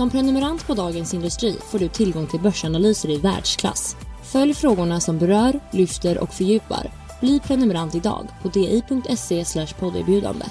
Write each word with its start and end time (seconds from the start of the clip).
Som 0.00 0.10
prenumerant 0.10 0.66
på 0.66 0.74
Dagens 0.74 1.14
Industri 1.14 1.56
får 1.70 1.78
du 1.78 1.88
tillgång 1.88 2.26
till 2.26 2.40
börsanalyser 2.40 3.10
i 3.10 3.16
världsklass. 3.16 3.96
Följ 4.32 4.54
frågorna 4.54 5.00
som 5.00 5.18
berör, 5.18 5.60
lyfter 5.72 6.18
och 6.18 6.34
fördjupar. 6.34 6.90
Bli 7.20 7.40
prenumerant 7.40 7.94
idag 7.94 8.28
på 8.42 8.48
di.se 8.48 9.66
podderbjudande. 9.78 10.44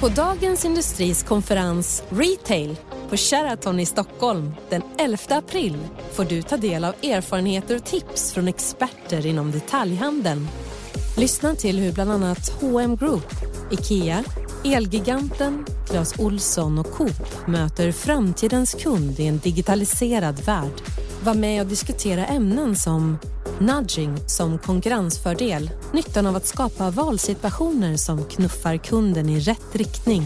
På 0.00 0.08
Dagens 0.08 0.64
Industris 0.64 1.22
konferens 1.22 2.02
Retail 2.08 2.76
på 3.10 3.16
Sheraton 3.16 3.80
i 3.80 3.86
Stockholm 3.86 4.54
den 4.70 4.82
11 4.98 5.18
april 5.28 5.76
får 6.12 6.24
du 6.24 6.42
ta 6.42 6.56
del 6.56 6.84
av 6.84 6.94
erfarenheter 7.02 7.76
och 7.76 7.84
tips 7.84 8.32
från 8.32 8.48
experter 8.48 9.26
inom 9.26 9.50
detaljhandeln. 9.50 10.48
Lyssna 11.16 11.54
till 11.54 11.78
hur 11.78 11.92
bland 11.92 12.10
annat 12.10 12.52
H&M 12.60 12.96
Group, 12.96 13.32
IKEA, 13.70 14.24
Elgiganten, 14.64 15.66
Clas 15.86 16.18
Olsson 16.18 16.78
och 16.78 16.90
Coop 16.92 17.46
möter 17.46 17.92
framtidens 17.92 18.74
kund 18.74 19.20
i 19.20 19.26
en 19.26 19.38
digitaliserad 19.38 20.44
värld. 20.44 20.82
Var 21.24 21.34
med 21.34 21.62
och 21.62 21.66
diskutera 21.66 22.26
ämnen 22.26 22.76
som 22.76 23.18
nudging 23.58 24.16
som 24.26 24.58
konkurrensfördel, 24.58 25.70
nyttan 25.92 26.26
av 26.26 26.36
att 26.36 26.46
skapa 26.46 26.90
valsituationer 26.90 27.96
som 27.96 28.24
knuffar 28.24 28.76
kunden 28.76 29.28
i 29.28 29.40
rätt 29.40 29.76
riktning, 29.76 30.22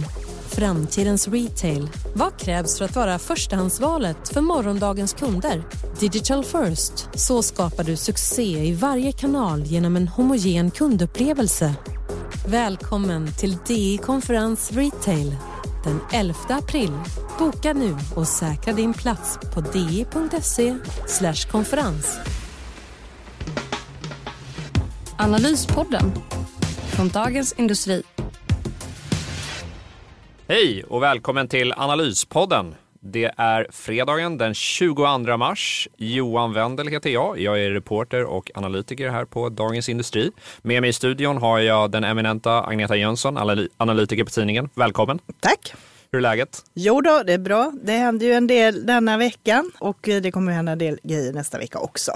framtidens 0.48 1.28
retail. 1.28 1.90
Vad 2.14 2.38
krävs 2.38 2.78
för 2.78 2.84
att 2.84 2.96
vara 2.96 3.18
förstahandsvalet 3.18 4.28
för 4.28 4.40
morgondagens 4.40 5.12
kunder? 5.12 5.62
Digital 6.00 6.44
first. 6.44 7.08
Så 7.14 7.42
skapar 7.42 7.84
du 7.84 7.96
succé 7.96 8.66
i 8.66 8.74
varje 8.74 9.12
kanal 9.12 9.62
genom 9.62 9.96
en 9.96 10.08
homogen 10.08 10.70
kundupplevelse. 10.70 11.74
Välkommen 12.46 13.32
till 13.32 13.56
DI 13.66 13.98
Konferens 13.98 14.72
Retail 14.72 15.36
den 15.84 16.00
11 16.12 16.34
april. 16.48 16.90
Boka 17.38 17.72
nu 17.72 17.96
och 18.16 18.28
säkra 18.28 18.72
din 18.72 18.92
plats 18.94 19.38
på 19.54 19.60
di.se 19.60 20.76
konferens. 21.50 22.18
Analyspodden 25.18 26.12
från 26.96 27.08
Dagens 27.08 27.52
Industri. 27.52 28.02
Hej 30.48 30.84
och 30.84 31.02
välkommen 31.02 31.48
till 31.48 31.72
Analyspodden. 31.72 32.74
Det 33.06 33.30
är 33.36 33.66
fredagen 33.70 34.38
den 34.38 34.54
22 34.54 35.36
mars. 35.36 35.88
Johan 35.96 36.52
Wendel 36.52 36.88
heter 36.88 37.10
jag. 37.10 37.40
Jag 37.40 37.62
är 37.62 37.70
reporter 37.70 38.24
och 38.24 38.50
analytiker 38.54 39.10
här 39.10 39.24
på 39.24 39.48
Dagens 39.48 39.88
Industri. 39.88 40.30
Med 40.62 40.80
mig 40.80 40.90
i 40.90 40.92
studion 40.92 41.36
har 41.36 41.58
jag 41.58 41.90
den 41.90 42.04
eminenta 42.04 42.62
Agneta 42.62 42.96
Jönsson, 42.96 43.38
analytiker 43.76 44.24
på 44.24 44.30
tidningen. 44.30 44.68
Välkommen! 44.74 45.18
Tack! 45.40 45.74
Hur 46.10 46.18
är 46.18 46.22
läget? 46.22 46.64
Jo 46.74 47.00
då, 47.00 47.22
det 47.26 47.32
är 47.32 47.38
bra. 47.38 47.72
Det 47.82 47.92
händer 47.92 48.26
ju 48.26 48.32
en 48.32 48.46
del 48.46 48.86
denna 48.86 49.16
veckan 49.16 49.70
och 49.78 49.98
det 50.02 50.32
kommer 50.32 50.52
hända 50.52 50.72
en 50.72 50.78
del 50.78 50.98
grejer 51.02 51.32
nästa 51.32 51.58
vecka 51.58 51.78
också. 51.78 52.12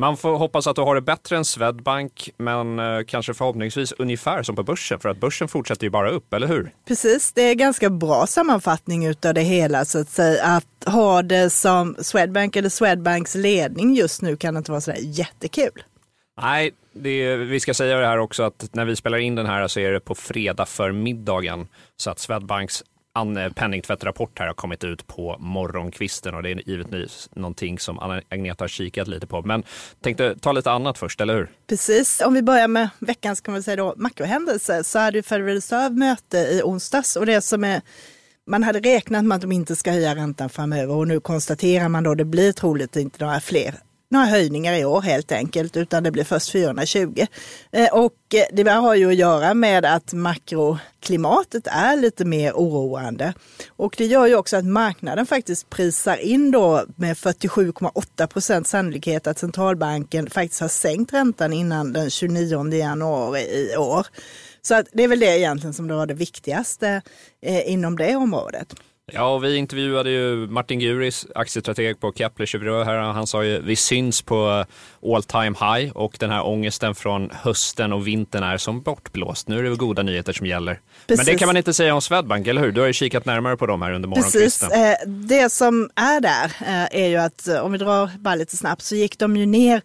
Man 0.00 0.16
får 0.16 0.36
hoppas 0.36 0.66
att 0.66 0.76
du 0.76 0.82
har 0.82 0.94
det 0.94 1.00
bättre 1.00 1.36
än 1.36 1.44
Swedbank, 1.44 2.30
men 2.36 2.78
eh, 2.78 3.04
kanske 3.06 3.34
förhoppningsvis 3.34 3.92
ungefär 3.92 4.42
som 4.42 4.56
på 4.56 4.62
börsen, 4.62 5.00
för 5.00 5.08
att 5.08 5.20
börsen 5.20 5.48
fortsätter 5.48 5.84
ju 5.84 5.90
bara 5.90 6.10
upp, 6.10 6.34
eller 6.34 6.46
hur? 6.46 6.70
Precis, 6.88 7.32
det 7.32 7.42
är 7.42 7.54
ganska 7.54 7.90
bra 7.90 8.26
sammanfattning 8.26 9.06
utav 9.06 9.34
det 9.34 9.40
hela 9.40 9.84
så 9.84 10.00
att 10.00 10.08
säga. 10.08 10.44
Att 10.44 10.92
ha 10.92 11.22
det 11.22 11.50
som 11.50 11.96
Swedbank 11.98 12.56
eller 12.56 12.68
Swedbanks 12.68 13.34
ledning 13.34 13.94
just 13.94 14.22
nu 14.22 14.36
kan 14.36 14.56
inte 14.56 14.70
vara 14.70 14.80
sådär 14.80 14.98
jättekul. 15.02 15.82
Nej, 16.40 16.70
det, 16.92 17.36
vi 17.36 17.60
ska 17.60 17.74
säga 17.74 17.98
det 17.98 18.06
här 18.06 18.18
också 18.18 18.42
att 18.42 18.68
när 18.72 18.84
vi 18.84 18.96
spelar 18.96 19.18
in 19.18 19.34
den 19.34 19.46
här 19.46 19.68
så 19.68 19.80
är 19.80 19.92
det 19.92 20.00
på 20.00 20.14
fredag 20.14 20.66
förmiddagen. 20.66 21.68
Så 21.96 22.10
att 22.10 22.18
Swedbanks 22.18 22.84
en 23.18 23.36
eh, 23.36 23.52
penningtvättrapport 23.52 24.38
här 24.38 24.46
har 24.46 24.54
kommit 24.54 24.84
ut 24.84 25.06
på 25.06 25.36
morgonkvisten 25.38 26.34
och 26.34 26.42
det 26.42 26.50
är 26.50 26.68
givetvis 26.68 27.28
någonting 27.32 27.78
som 27.78 28.22
Agneta 28.28 28.64
har 28.64 28.68
kikat 28.68 29.08
lite 29.08 29.26
på. 29.26 29.42
Men 29.42 29.62
tänkte 30.00 30.38
ta 30.38 30.52
lite 30.52 30.70
annat 30.70 30.98
först, 30.98 31.20
eller 31.20 31.34
hur? 31.34 31.50
Precis. 31.66 32.20
Om 32.20 32.34
vi 32.34 32.42
börjar 32.42 32.68
med 32.68 32.88
veckans 32.98 33.40
kan 33.40 33.52
man 33.52 33.62
säga 33.62 33.76
då, 33.76 33.94
makrohändelse 33.96 34.84
så 34.84 34.98
hade 34.98 35.18
det 35.18 35.22
Federal 35.22 35.48
Reserve 35.48 35.94
möte 35.94 36.38
i 36.38 36.62
onsdags 36.64 37.16
och 37.16 37.26
det 37.26 37.40
som 37.40 37.64
är 37.64 37.80
man 38.46 38.62
hade 38.62 38.80
räknat 38.80 39.24
med 39.24 39.36
att 39.36 39.42
de 39.42 39.52
inte 39.52 39.76
ska 39.76 39.90
höja 39.90 40.14
räntan 40.14 40.48
framöver 40.48 40.94
och 40.94 41.08
nu 41.08 41.20
konstaterar 41.20 41.88
man 41.88 42.04
då 42.04 42.10
att 42.10 42.18
det 42.18 42.24
blir 42.24 42.52
troligt 42.52 42.96
inte 42.96 43.24
några 43.24 43.40
fler 43.40 43.74
några 44.10 44.26
höjningar 44.26 44.74
i 44.74 44.84
år 44.84 45.00
helt 45.00 45.32
enkelt, 45.32 45.76
utan 45.76 46.02
det 46.02 46.10
blir 46.10 46.24
först 46.24 46.52
420. 46.52 47.26
Eh, 47.72 47.94
och 47.94 48.14
eh, 48.34 48.44
det 48.52 48.70
har 48.70 48.94
ju 48.94 49.08
att 49.10 49.16
göra 49.16 49.54
med 49.54 49.84
att 49.84 50.12
makroklimatet 50.12 51.66
är 51.66 51.96
lite 51.96 52.24
mer 52.24 52.52
oroande. 52.52 53.34
Och 53.68 53.94
det 53.98 54.06
gör 54.06 54.26
ju 54.26 54.34
också 54.34 54.56
att 54.56 54.64
marknaden 54.64 55.26
faktiskt 55.26 55.70
prisar 55.70 56.16
in 56.16 56.50
då 56.50 56.84
med 56.96 57.16
47,8 57.16 58.26
procent 58.26 58.66
sannolikhet 58.66 59.26
att 59.26 59.38
centralbanken 59.38 60.30
faktiskt 60.30 60.60
har 60.60 60.68
sänkt 60.68 61.12
räntan 61.12 61.52
innan 61.52 61.92
den 61.92 62.10
29 62.10 62.72
januari 62.72 63.40
i 63.40 63.76
år. 63.76 64.06
Så 64.62 64.74
att 64.74 64.86
det 64.92 65.04
är 65.04 65.08
väl 65.08 65.20
det 65.20 65.38
egentligen 65.38 65.74
som 65.74 65.88
var 65.88 66.06
det 66.06 66.14
viktigaste 66.14 67.02
eh, 67.42 67.72
inom 67.72 67.96
det 67.98 68.16
området. 68.16 68.74
Ja, 69.12 69.34
och 69.34 69.44
vi 69.44 69.56
intervjuade 69.56 70.10
ju 70.10 70.46
Martin 70.46 70.78
Guris, 70.78 71.26
aktiestrateg 71.34 72.00
på 72.00 72.12
Kepler 72.12 72.46
Chevreux 72.46 72.86
här. 72.86 72.98
Han 72.98 73.26
sa 73.26 73.44
ju 73.44 73.60
vi 73.62 73.76
syns 73.76 74.22
på 74.22 74.64
all 75.14 75.22
time 75.22 75.56
high 75.60 75.92
och 75.92 76.16
den 76.18 76.30
här 76.30 76.46
ångesten 76.46 76.94
från 76.94 77.30
hösten 77.42 77.92
och 77.92 78.06
vintern 78.06 78.42
är 78.42 78.56
som 78.56 78.82
bortblåst. 78.82 79.48
Nu 79.48 79.58
är 79.58 79.62
det 79.62 79.76
goda 79.76 80.02
nyheter 80.02 80.32
som 80.32 80.46
gäller. 80.46 80.80
Precis. 81.06 81.26
Men 81.26 81.32
det 81.32 81.38
kan 81.38 81.46
man 81.46 81.56
inte 81.56 81.72
säga 81.72 81.94
om 81.94 82.00
Swedbank, 82.00 82.46
eller 82.46 82.62
hur? 82.62 82.72
Du 82.72 82.80
har 82.80 82.86
ju 82.86 82.92
kikat 82.92 83.24
närmare 83.24 83.56
på 83.56 83.66
dem 83.66 83.82
här 83.82 83.92
under 83.92 84.08
morgonkvisten. 84.08 84.68
Precis. 84.68 85.04
Eh, 85.04 85.08
det 85.08 85.52
som 85.52 85.90
är 85.94 86.20
där 86.20 86.44
eh, 86.60 87.02
är 87.02 87.08
ju 87.08 87.16
att 87.16 87.48
eh, 87.48 87.58
om 87.58 87.72
vi 87.72 87.78
drar 87.78 88.10
bara 88.18 88.34
lite 88.34 88.56
snabbt 88.56 88.82
så 88.82 88.94
gick 88.94 89.18
de 89.18 89.36
ju 89.36 89.46
ner 89.46 89.82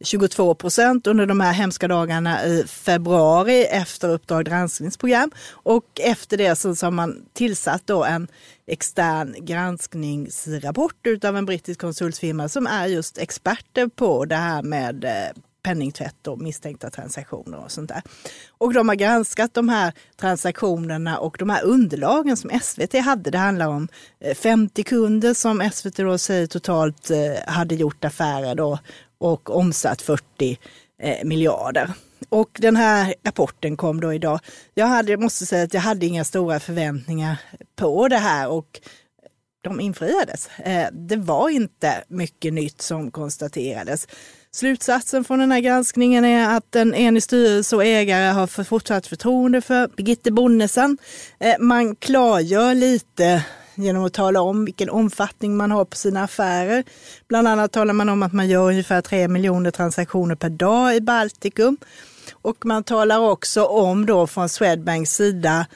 22 0.00 0.54
procent 0.54 1.06
under 1.06 1.26
de 1.26 1.40
här 1.40 1.52
hemska 1.52 1.88
dagarna 1.88 2.44
i 2.44 2.64
februari 2.66 3.64
efter 3.64 4.08
Uppdrag 4.08 4.44
granskningsprogram. 4.44 5.30
Och 5.50 6.00
efter 6.00 6.36
det 6.36 6.56
så 6.56 6.68
har 6.68 6.90
man 6.90 7.24
tillsatt 7.32 7.82
då 7.86 8.04
en 8.04 8.28
extern 8.66 9.34
granskningsrapport 9.38 11.06
utav 11.06 11.36
en 11.36 11.46
brittisk 11.46 11.80
konsultfirma 11.80 12.48
som 12.48 12.66
är 12.66 12.86
just 12.86 13.18
experter 13.18 13.88
på 13.88 14.24
det 14.24 14.36
här 14.36 14.62
med 14.62 15.04
eh, 15.04 15.42
penningtvätt 15.66 16.26
och 16.26 16.38
misstänkta 16.38 16.90
transaktioner 16.90 17.64
och 17.64 17.70
sånt 17.70 17.88
där. 17.88 18.02
Och 18.58 18.72
de 18.72 18.88
har 18.88 18.96
granskat 18.96 19.54
de 19.54 19.68
här 19.68 19.92
transaktionerna 20.16 21.18
och 21.18 21.36
de 21.38 21.50
här 21.50 21.64
underlagen 21.64 22.36
som 22.36 22.50
SVT 22.62 22.94
hade. 22.94 23.30
Det 23.30 23.38
handlar 23.38 23.68
om 23.68 23.88
eh, 24.20 24.34
50 24.34 24.82
kunder 24.82 25.34
som 25.34 25.70
SVT 25.72 25.96
då 25.96 26.18
säger 26.18 26.46
totalt 26.46 27.10
eh, 27.10 27.52
hade 27.52 27.74
gjort 27.74 28.04
affärer 28.04 28.54
då 28.54 28.78
och 29.18 29.56
omsatt 29.56 30.02
40 30.02 30.58
eh, 31.02 31.24
miljarder. 31.24 31.90
Och 32.28 32.50
den 32.60 32.76
här 32.76 33.14
rapporten 33.24 33.76
kom 33.76 34.00
då 34.00 34.12
idag. 34.12 34.40
Jag 34.74 34.86
hade, 34.86 35.16
måste 35.16 35.46
säga 35.46 35.64
att 35.64 35.74
jag 35.74 35.80
hade 35.80 36.06
inga 36.06 36.24
stora 36.24 36.60
förväntningar 36.60 37.36
på 37.76 38.08
det 38.08 38.16
här 38.16 38.48
och 38.48 38.80
de 39.60 39.80
infriades. 39.80 40.48
Eh, 40.58 40.88
det 40.92 41.16
var 41.16 41.48
inte 41.48 42.04
mycket 42.08 42.52
nytt 42.52 42.82
som 42.82 43.10
konstaterades. 43.10 44.08
Slutsatsen 44.50 45.24
från 45.24 45.38
den 45.38 45.52
här 45.52 45.60
granskningen 45.60 46.24
är 46.24 46.56
att 46.56 46.76
en 46.76 46.94
enig 46.94 47.22
styrelse 47.22 47.76
och 47.76 47.84
ägare 47.84 48.32
har 48.32 48.64
fortsatt 48.64 49.06
förtroende 49.06 49.60
för 49.60 49.88
Birgitte 49.96 50.32
Bonnesen. 50.32 50.98
Eh, 51.40 51.54
man 51.60 51.96
klargör 51.96 52.74
lite 52.74 53.44
genom 53.76 54.04
att 54.04 54.12
tala 54.12 54.40
om 54.40 54.64
vilken 54.64 54.90
omfattning 54.90 55.56
man 55.56 55.70
har 55.70 55.84
på 55.84 55.96
sina 55.96 56.24
affärer. 56.24 56.84
Bland 57.28 57.48
annat 57.48 57.72
talar 57.72 57.94
man 57.94 58.08
om 58.08 58.22
att 58.22 58.32
man 58.32 58.48
gör 58.48 58.68
ungefär 58.68 59.02
3 59.02 59.28
miljoner 59.28 59.70
transaktioner 59.70 60.34
per 60.34 60.50
dag 60.50 60.96
i 60.96 61.00
Baltikum. 61.00 61.76
Och 62.32 62.66
man 62.66 62.84
talar 62.84 63.18
också 63.18 63.64
om 63.64 64.06
då 64.06 64.26
från 64.26 64.48
Swedbanks 64.48 65.16
sida 65.16 65.66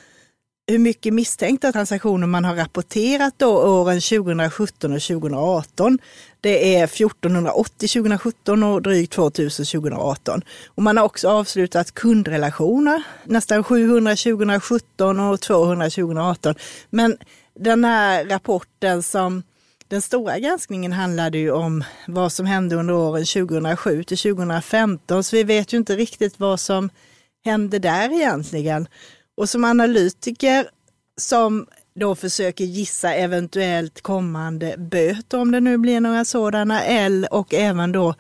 hur 0.71 0.79
mycket 0.79 1.15
misstänkta 1.15 1.73
transaktioner 1.73 2.27
man 2.27 2.45
har 2.45 2.55
rapporterat 2.55 3.35
då 3.37 3.81
åren 3.81 4.01
2017 4.01 4.93
och 4.93 5.03
2018. 5.03 5.99
Det 6.41 6.77
är 6.77 6.85
1480 6.85 7.89
2017 7.89 8.63
och 8.63 8.83
drygt 8.83 9.13
2000 9.13 9.67
2018. 9.67 10.43
Och 10.67 10.83
man 10.83 10.97
har 10.97 11.05
också 11.05 11.29
avslutat 11.29 11.95
kundrelationer, 11.95 13.03
nästan 13.25 13.65
700 13.65 14.17
2017 14.17 15.21
och 15.21 15.41
200 15.41 15.91
2018. 15.91 16.55
Men 16.91 17.17
den 17.55 17.85
här 17.85 18.25
rapporten 18.25 19.03
som 19.03 19.43
Den 19.89 20.03
stora 20.03 20.39
granskningen 20.39 20.93
handlade 20.93 21.39
ju 21.39 21.51
om 21.51 21.85
vad 22.07 22.33
som 22.33 22.47
hände 22.47 22.77
under 22.77 22.95
åren 22.95 23.25
2007 23.25 24.05
till 24.05 24.19
2015, 24.19 25.25
så 25.25 25.37
vi 25.37 25.45
vet 25.45 25.73
ju 25.73 25.77
inte 25.77 25.97
riktigt 25.97 26.41
vad 26.41 26.61
som 26.61 26.91
hände 27.45 27.79
där 27.79 28.13
egentligen. 28.13 28.89
Och 29.37 29.49
som 29.49 29.65
analytiker 29.65 30.71
som 31.17 31.67
då 31.95 32.15
försöker 32.15 32.65
gissa 32.65 33.15
eventuellt 33.15 34.01
kommande 34.01 34.75
böter, 34.79 35.39
om 35.39 35.53
det 35.53 35.61
nu 35.61 35.79
blir 35.79 36.01
några 36.01 36.25
sådana, 36.25 36.85
eller 36.85 37.35
och 37.35 37.55
även 37.55 37.93
då 37.93 38.15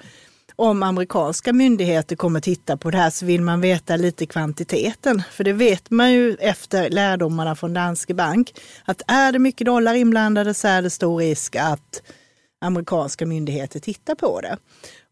om 0.60 0.82
amerikanska 0.82 1.52
myndigheter 1.52 2.16
kommer 2.16 2.40
titta 2.40 2.76
på 2.76 2.90
det 2.90 2.98
här 2.98 3.10
så 3.10 3.26
vill 3.26 3.40
man 3.40 3.60
veta 3.60 3.96
lite 3.96 4.26
kvantiteten. 4.26 5.22
För 5.32 5.44
det 5.44 5.52
vet 5.52 5.90
man 5.90 6.12
ju 6.12 6.36
efter 6.40 6.90
lärdomarna 6.90 7.56
från 7.56 7.74
Danske 7.74 8.14
Bank 8.14 8.54
att 8.84 9.02
är 9.06 9.32
det 9.32 9.38
mycket 9.38 9.64
dollar 9.64 9.94
inblandade 9.94 10.54
så 10.54 10.68
är 10.68 10.82
det 10.82 10.90
stor 10.90 11.18
risk 11.18 11.56
att 11.56 12.02
amerikanska 12.60 13.26
myndigheter 13.26 13.80
tittar 13.80 14.14
på 14.14 14.40
det. 14.40 14.56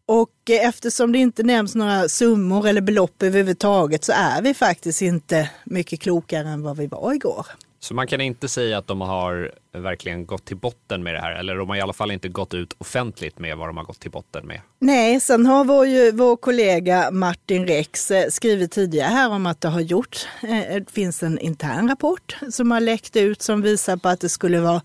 Och 0.05 0.49
eftersom 0.49 1.11
det 1.11 1.17
inte 1.17 1.43
nämns 1.43 1.75
några 1.75 2.09
summor 2.09 2.67
eller 2.67 2.81
belopp 2.81 3.23
överhuvudtaget 3.23 4.03
så 4.03 4.11
är 4.15 4.41
vi 4.41 4.53
faktiskt 4.53 5.01
inte 5.01 5.49
mycket 5.63 6.01
klokare 6.01 6.47
än 6.49 6.61
vad 6.61 6.77
vi 6.77 6.87
var 6.87 7.13
igår. 7.13 7.45
Så 7.79 7.93
man 7.93 8.07
kan 8.07 8.21
inte 8.21 8.47
säga 8.47 8.77
att 8.77 8.87
de 8.87 9.01
har 9.01 9.51
verkligen 9.71 10.25
gått 10.25 10.45
till 10.45 10.57
botten 10.57 11.03
med 11.03 11.13
det 11.13 11.21
här, 11.21 11.31
eller 11.31 11.55
de 11.55 11.69
har 11.69 11.75
i 11.75 11.81
alla 11.81 11.93
fall 11.93 12.11
inte 12.11 12.29
gått 12.29 12.53
ut 12.53 12.75
offentligt 12.77 13.39
med 13.39 13.57
vad 13.57 13.69
de 13.69 13.77
har 13.77 13.83
gått 13.83 13.99
till 13.99 14.11
botten 14.11 14.47
med. 14.47 14.61
Nej, 14.79 15.19
sen 15.19 15.45
har 15.45 15.65
vår, 15.65 15.87
ju, 15.87 16.11
vår 16.11 16.35
kollega 16.35 17.11
Martin 17.11 17.67
Rex 17.67 18.11
eh, 18.11 18.29
skrivit 18.29 18.71
tidigare 18.71 19.09
här 19.09 19.29
om 19.29 19.45
att 19.45 19.61
det 19.61 19.67
har 19.67 19.81
gjort, 19.81 20.27
eh, 20.41 20.75
det 20.75 20.91
finns 20.91 21.23
en 21.23 21.39
intern 21.39 21.89
rapport 21.89 22.37
som 22.51 22.71
har 22.71 22.79
läckt 22.79 23.15
ut 23.15 23.41
som 23.41 23.61
visar 23.61 23.97
på 23.97 24.09
att 24.09 24.19
det 24.19 24.29
skulle 24.29 24.59
vara 24.59 24.81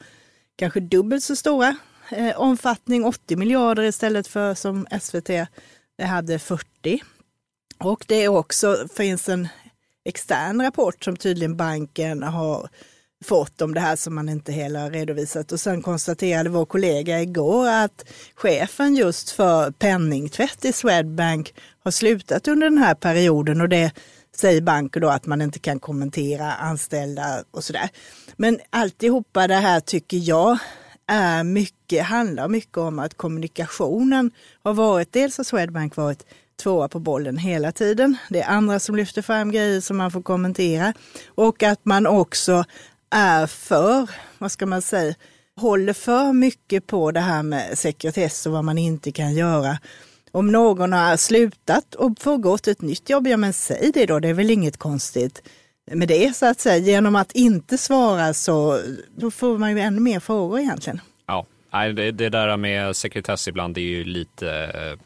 kanske 0.56 0.80
dubbelt 0.80 1.22
så 1.24 1.36
stora 1.36 1.76
eh, 2.10 2.40
omfattning, 2.40 3.04
80 3.04 3.36
miljarder 3.36 3.82
istället 3.82 4.26
för 4.26 4.54
som 4.54 4.86
SVT 5.00 5.30
hade 6.02 6.38
40. 6.38 7.02
Och 7.78 8.04
det 8.08 8.24
är 8.24 8.28
också, 8.28 8.86
finns 8.96 9.28
en 9.28 9.48
extern 10.04 10.62
rapport 10.62 11.04
som 11.04 11.16
tydligen 11.16 11.56
banken 11.56 12.22
har 12.22 12.68
fått 13.24 13.62
om 13.62 13.74
det 13.74 13.80
här 13.80 13.96
som 13.96 14.14
man 14.14 14.28
inte 14.28 14.52
heller 14.52 14.80
har 14.80 14.90
redovisat. 14.90 15.52
Och 15.52 15.60
sen 15.60 15.82
konstaterade 15.82 16.50
vår 16.50 16.66
kollega 16.66 17.20
igår 17.20 17.68
att 17.68 18.04
chefen 18.34 18.94
just 18.94 19.30
för 19.30 19.70
penningtvätt 19.70 20.64
i 20.64 20.72
Swedbank 20.72 21.54
har 21.84 21.90
slutat 21.90 22.48
under 22.48 22.70
den 22.70 22.78
här 22.78 22.94
perioden 22.94 23.60
och 23.60 23.68
det 23.68 23.92
säger 24.36 24.60
banken 24.60 25.02
då 25.02 25.08
att 25.08 25.26
man 25.26 25.42
inte 25.42 25.58
kan 25.58 25.80
kommentera 25.80 26.52
anställda 26.52 27.44
och 27.50 27.64
sådär. 27.64 27.88
Men 28.36 28.60
alltihopa 28.70 29.46
det 29.46 29.54
här 29.54 29.80
tycker 29.80 30.16
jag 30.16 30.58
är 31.06 31.44
mycket, 31.44 32.04
handlar 32.04 32.48
mycket 32.48 32.78
om 32.78 32.98
att 32.98 33.16
kommunikationen 33.16 34.30
har 34.62 34.74
varit, 34.74 35.12
dels 35.12 35.36
har 35.36 35.44
Swedbank 35.44 35.96
varit 35.96 36.26
tvåa 36.62 36.88
på 36.88 36.98
bollen 36.98 37.36
hela 37.36 37.72
tiden. 37.72 38.16
Det 38.30 38.42
är 38.42 38.48
andra 38.48 38.78
som 38.80 38.96
lyfter 38.96 39.22
fram 39.22 39.50
grejer 39.50 39.80
som 39.80 39.96
man 39.96 40.10
får 40.10 40.22
kommentera. 40.22 40.92
Och 41.26 41.62
att 41.62 41.84
man 41.84 42.06
också 42.06 42.64
är 43.10 43.46
för, 43.46 44.10
vad 44.38 44.52
ska 44.52 44.66
man 44.66 44.82
säga, 44.82 45.14
håller 45.56 45.92
för 45.92 46.32
mycket 46.32 46.86
på 46.86 47.10
det 47.10 47.20
här 47.20 47.42
med 47.42 47.78
sekretess 47.78 48.46
och 48.46 48.52
vad 48.52 48.64
man 48.64 48.78
inte 48.78 49.12
kan 49.12 49.34
göra. 49.34 49.78
Om 50.30 50.52
någon 50.52 50.92
har 50.92 51.16
slutat 51.16 51.94
och 51.94 52.12
får 52.20 52.38
gått 52.38 52.68
ett 52.68 52.82
nytt 52.82 53.10
jobb, 53.10 53.26
ja 53.26 53.36
men 53.36 53.52
säg 53.52 53.90
det 53.94 54.06
då, 54.06 54.18
det 54.18 54.28
är 54.28 54.34
väl 54.34 54.50
inget 54.50 54.76
konstigt 54.76 55.42
med 55.92 56.08
det 56.08 56.36
så 56.36 56.46
att 56.46 56.60
säga. 56.60 56.76
Genom 56.76 57.16
att 57.16 57.32
inte 57.32 57.78
svara 57.78 58.34
så 58.34 58.80
då 59.16 59.30
får 59.30 59.58
man 59.58 59.76
ju 59.76 59.80
ännu 59.80 60.00
mer 60.00 60.20
frågor 60.20 60.60
egentligen. 60.60 61.00
Ja, 61.26 61.46
det, 61.96 62.10
det 62.10 62.28
där 62.28 62.56
med 62.56 62.96
sekretess 62.96 63.48
ibland 63.48 63.78
är 63.78 63.82
ju 63.82 64.04
lite 64.04 64.50
eh, 64.50 64.98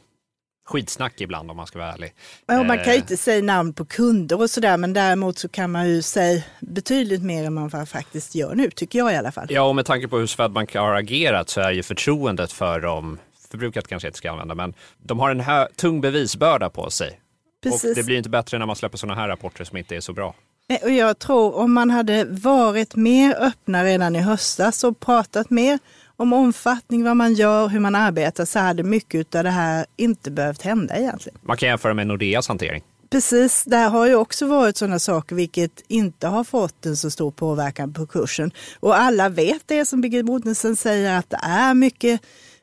skitsnack 0.69 1.20
ibland 1.20 1.50
om 1.50 1.56
man 1.56 1.67
ska 1.67 1.79
vara 1.79 1.93
ärlig. 1.93 2.15
Ja, 2.47 2.62
man 2.62 2.76
kan 2.76 2.87
ju 2.87 2.93
eh. 2.93 2.97
inte 2.97 3.17
säga 3.17 3.43
namn 3.43 3.73
på 3.73 3.85
kunder 3.85 4.41
och 4.41 4.50
sådär 4.50 4.76
men 4.76 4.93
däremot 4.93 5.38
så 5.38 5.49
kan 5.49 5.70
man 5.70 5.88
ju 5.88 6.03
säga 6.03 6.43
betydligt 6.61 7.23
mer 7.23 7.44
än 7.44 7.55
man 7.55 7.87
faktiskt 7.87 8.35
gör 8.35 8.55
nu, 8.55 8.70
tycker 8.70 8.99
jag 8.99 9.12
i 9.12 9.17
alla 9.17 9.32
fall. 9.32 9.47
Ja, 9.50 9.62
och 9.62 9.76
med 9.76 9.87
tanke 9.87 10.09
på 10.09 10.19
hur 10.19 10.26
Swedbank 10.26 10.75
har 10.75 10.94
agerat 10.94 11.49
så 11.49 11.61
är 11.61 11.70
ju 11.70 11.82
förtroendet 11.82 12.53
för 12.53 12.81
dem, 12.81 13.19
förbrukat 13.50 13.88
kanske 13.88 14.06
jag 14.06 14.11
inte 14.11 14.19
ska 14.19 14.31
använda, 14.31 14.55
men 14.55 14.75
de 14.99 15.19
har 15.19 15.31
en 15.31 15.41
hö- 15.41 15.69
tung 15.76 16.00
bevisbörda 16.00 16.71
på 16.71 16.91
sig. 16.91 17.21
Precis. 17.62 17.91
Och 17.91 17.97
det 17.97 18.03
blir 18.03 18.17
inte 18.17 18.31
bättre 18.31 18.59
när 18.59 18.67
man 18.67 18.76
släpper 18.76 18.99
sådana 18.99 19.21
här 19.21 19.29
rapporter 19.29 19.64
som 19.64 19.76
inte 19.76 19.97
är 19.97 20.00
så 20.00 20.12
bra. 20.12 20.35
Och 20.82 20.91
jag 20.91 21.19
tror 21.19 21.56
om 21.56 21.73
man 21.73 21.91
hade 21.91 22.25
varit 22.25 22.97
mer 22.97 23.37
öppna 23.41 23.85
redan 23.85 24.17
i 24.17 24.21
höstas 24.21 24.85
och 24.85 25.00
pratat 25.00 25.50
mer 25.50 25.79
om 26.19 26.32
omfattning, 26.32 27.05
vad 27.05 27.17
man 27.17 27.35
gör, 27.35 27.69
hur 27.69 27.81
man 27.81 27.94
arbetar 27.94 28.44
så 28.44 28.59
hade 28.59 28.82
mycket 28.82 29.35
av 29.35 29.44
det 29.44 29.50
här 29.50 29.87
inte 29.97 30.31
behövt 30.31 30.62
hända 30.62 30.97
egentligen. 30.97 31.38
Man 31.43 31.56
kan 31.56 31.69
jämföra 31.69 31.94
med 31.94 32.06
Nordeas 32.06 32.49
hantering. 32.49 32.82
Precis, 33.11 33.65
där 33.65 33.88
har 33.88 34.06
ju 34.06 34.15
också 34.15 34.47
varit 34.47 34.76
sådana 34.76 34.99
saker 34.99 35.37
vilket 35.37 35.82
inte 35.88 36.26
har 36.26 36.44
fått 36.44 36.87
en 36.87 36.97
så 36.97 37.11
stor 37.11 37.31
påverkan 37.31 37.93
på 37.93 38.06
kursen. 38.06 38.50
Och 38.81 38.97
alla 38.97 39.29
vet 39.29 39.62
det 39.67 39.85
som 39.85 40.00
Birgit 40.00 40.25
Mortensen 40.25 40.76
säger 40.76 41.19
att 41.19 41.31
det 41.31 41.41
är 41.43 41.75
mycket 41.75 42.21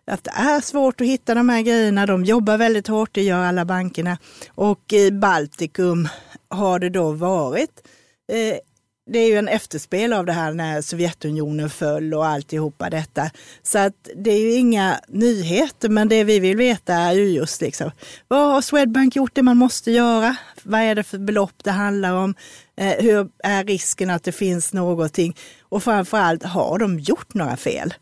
att 0.08 0.24
det 0.24 0.32
är 0.36 0.62
svårt 0.62 1.02
att 1.02 1.08
hitta 1.08 1.34
de 1.34 1.50
här 1.50 1.62
grejerna. 1.62 2.06
De 2.06 2.26
jobbar 2.26 2.58
väldigt 2.58 2.88
hårt, 2.88 3.10
det 3.12 3.22
gör 3.22 3.44
alla 3.44 3.66
bankerna. 3.66 4.18
Och 4.56 4.94
i 4.94 5.12
Baltikum 5.12 6.08
har 6.50 6.80
det 6.80 6.90
då 6.90 7.12
varit 7.12 7.88
eh, 8.32 8.58
det 9.08 9.20
är 9.20 9.28
ju 9.28 9.38
en 9.38 9.48
efterspel 9.48 10.14
av 10.14 10.26
det 10.26 10.34
här 10.34 10.54
när 10.54 10.82
Sovjetunionen 10.82 11.70
föll 11.70 12.14
och 12.14 12.26
alltihopa 12.26 12.90
detta. 12.90 13.32
Så 13.64 13.80
att 13.80 14.10
det 14.16 14.32
är 14.32 14.40
ju 14.40 14.52
inga 14.52 15.00
nyheter, 15.08 15.90
men 15.90 16.10
det 16.10 16.24
vi 16.24 16.40
vill 16.40 16.58
veta 16.58 16.94
är 16.94 17.14
ju 17.14 17.30
just 17.30 17.62
liksom, 17.62 17.92
vad 18.28 18.52
har 18.52 18.62
Swedbank 18.62 19.16
gjort 19.16 19.36
det 19.36 19.44
man 19.44 19.58
måste 19.58 19.92
göra? 19.92 20.36
Vad 20.64 20.82
är 20.82 20.96
det 20.96 21.04
för 21.04 21.18
belopp 21.18 21.64
det 21.64 21.72
handlar 21.72 22.14
om? 22.14 22.36
Eh, 22.78 23.04
hur 23.04 23.30
är 23.44 23.64
risken 23.64 24.10
att 24.10 24.24
det 24.24 24.32
finns 24.32 24.74
någonting? 24.74 25.36
Och 25.62 25.84
framförallt, 25.84 26.44
har 26.44 26.80
de 26.80 27.00
gjort 27.00 27.34
några 27.34 27.58
fel? 27.58 27.94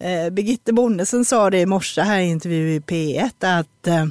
Eh, 0.00 0.30
Birgitte 0.30 0.72
Bonnesen 0.72 1.24
sa 1.24 1.50
det 1.50 1.60
i 1.60 1.66
morse 1.66 2.00
här 2.00 2.20
i 2.20 2.24
intervju 2.24 2.74
i 2.74 2.80
P1 2.80 3.58
att 3.58 3.86
eh, 3.86 4.06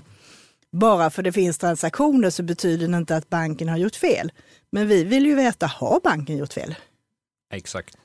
bara 0.72 1.10
för 1.10 1.24
det 1.24 1.32
finns 1.32 1.58
transaktioner 1.58 2.30
så 2.30 2.44
betyder 2.44 2.88
det 2.88 2.98
inte 2.98 3.16
att 3.16 3.30
banken 3.30 3.70
har 3.70 3.78
gjort 3.78 3.96
fel. 3.96 4.32
Men 4.72 4.88
vi 4.88 5.04
vill 5.04 5.26
ju 5.26 5.36
veta, 5.36 5.68
har 5.68 6.00
banken 6.00 6.38
gjort 6.38 6.54
fel? 6.54 6.76
Exakt. 7.54 7.98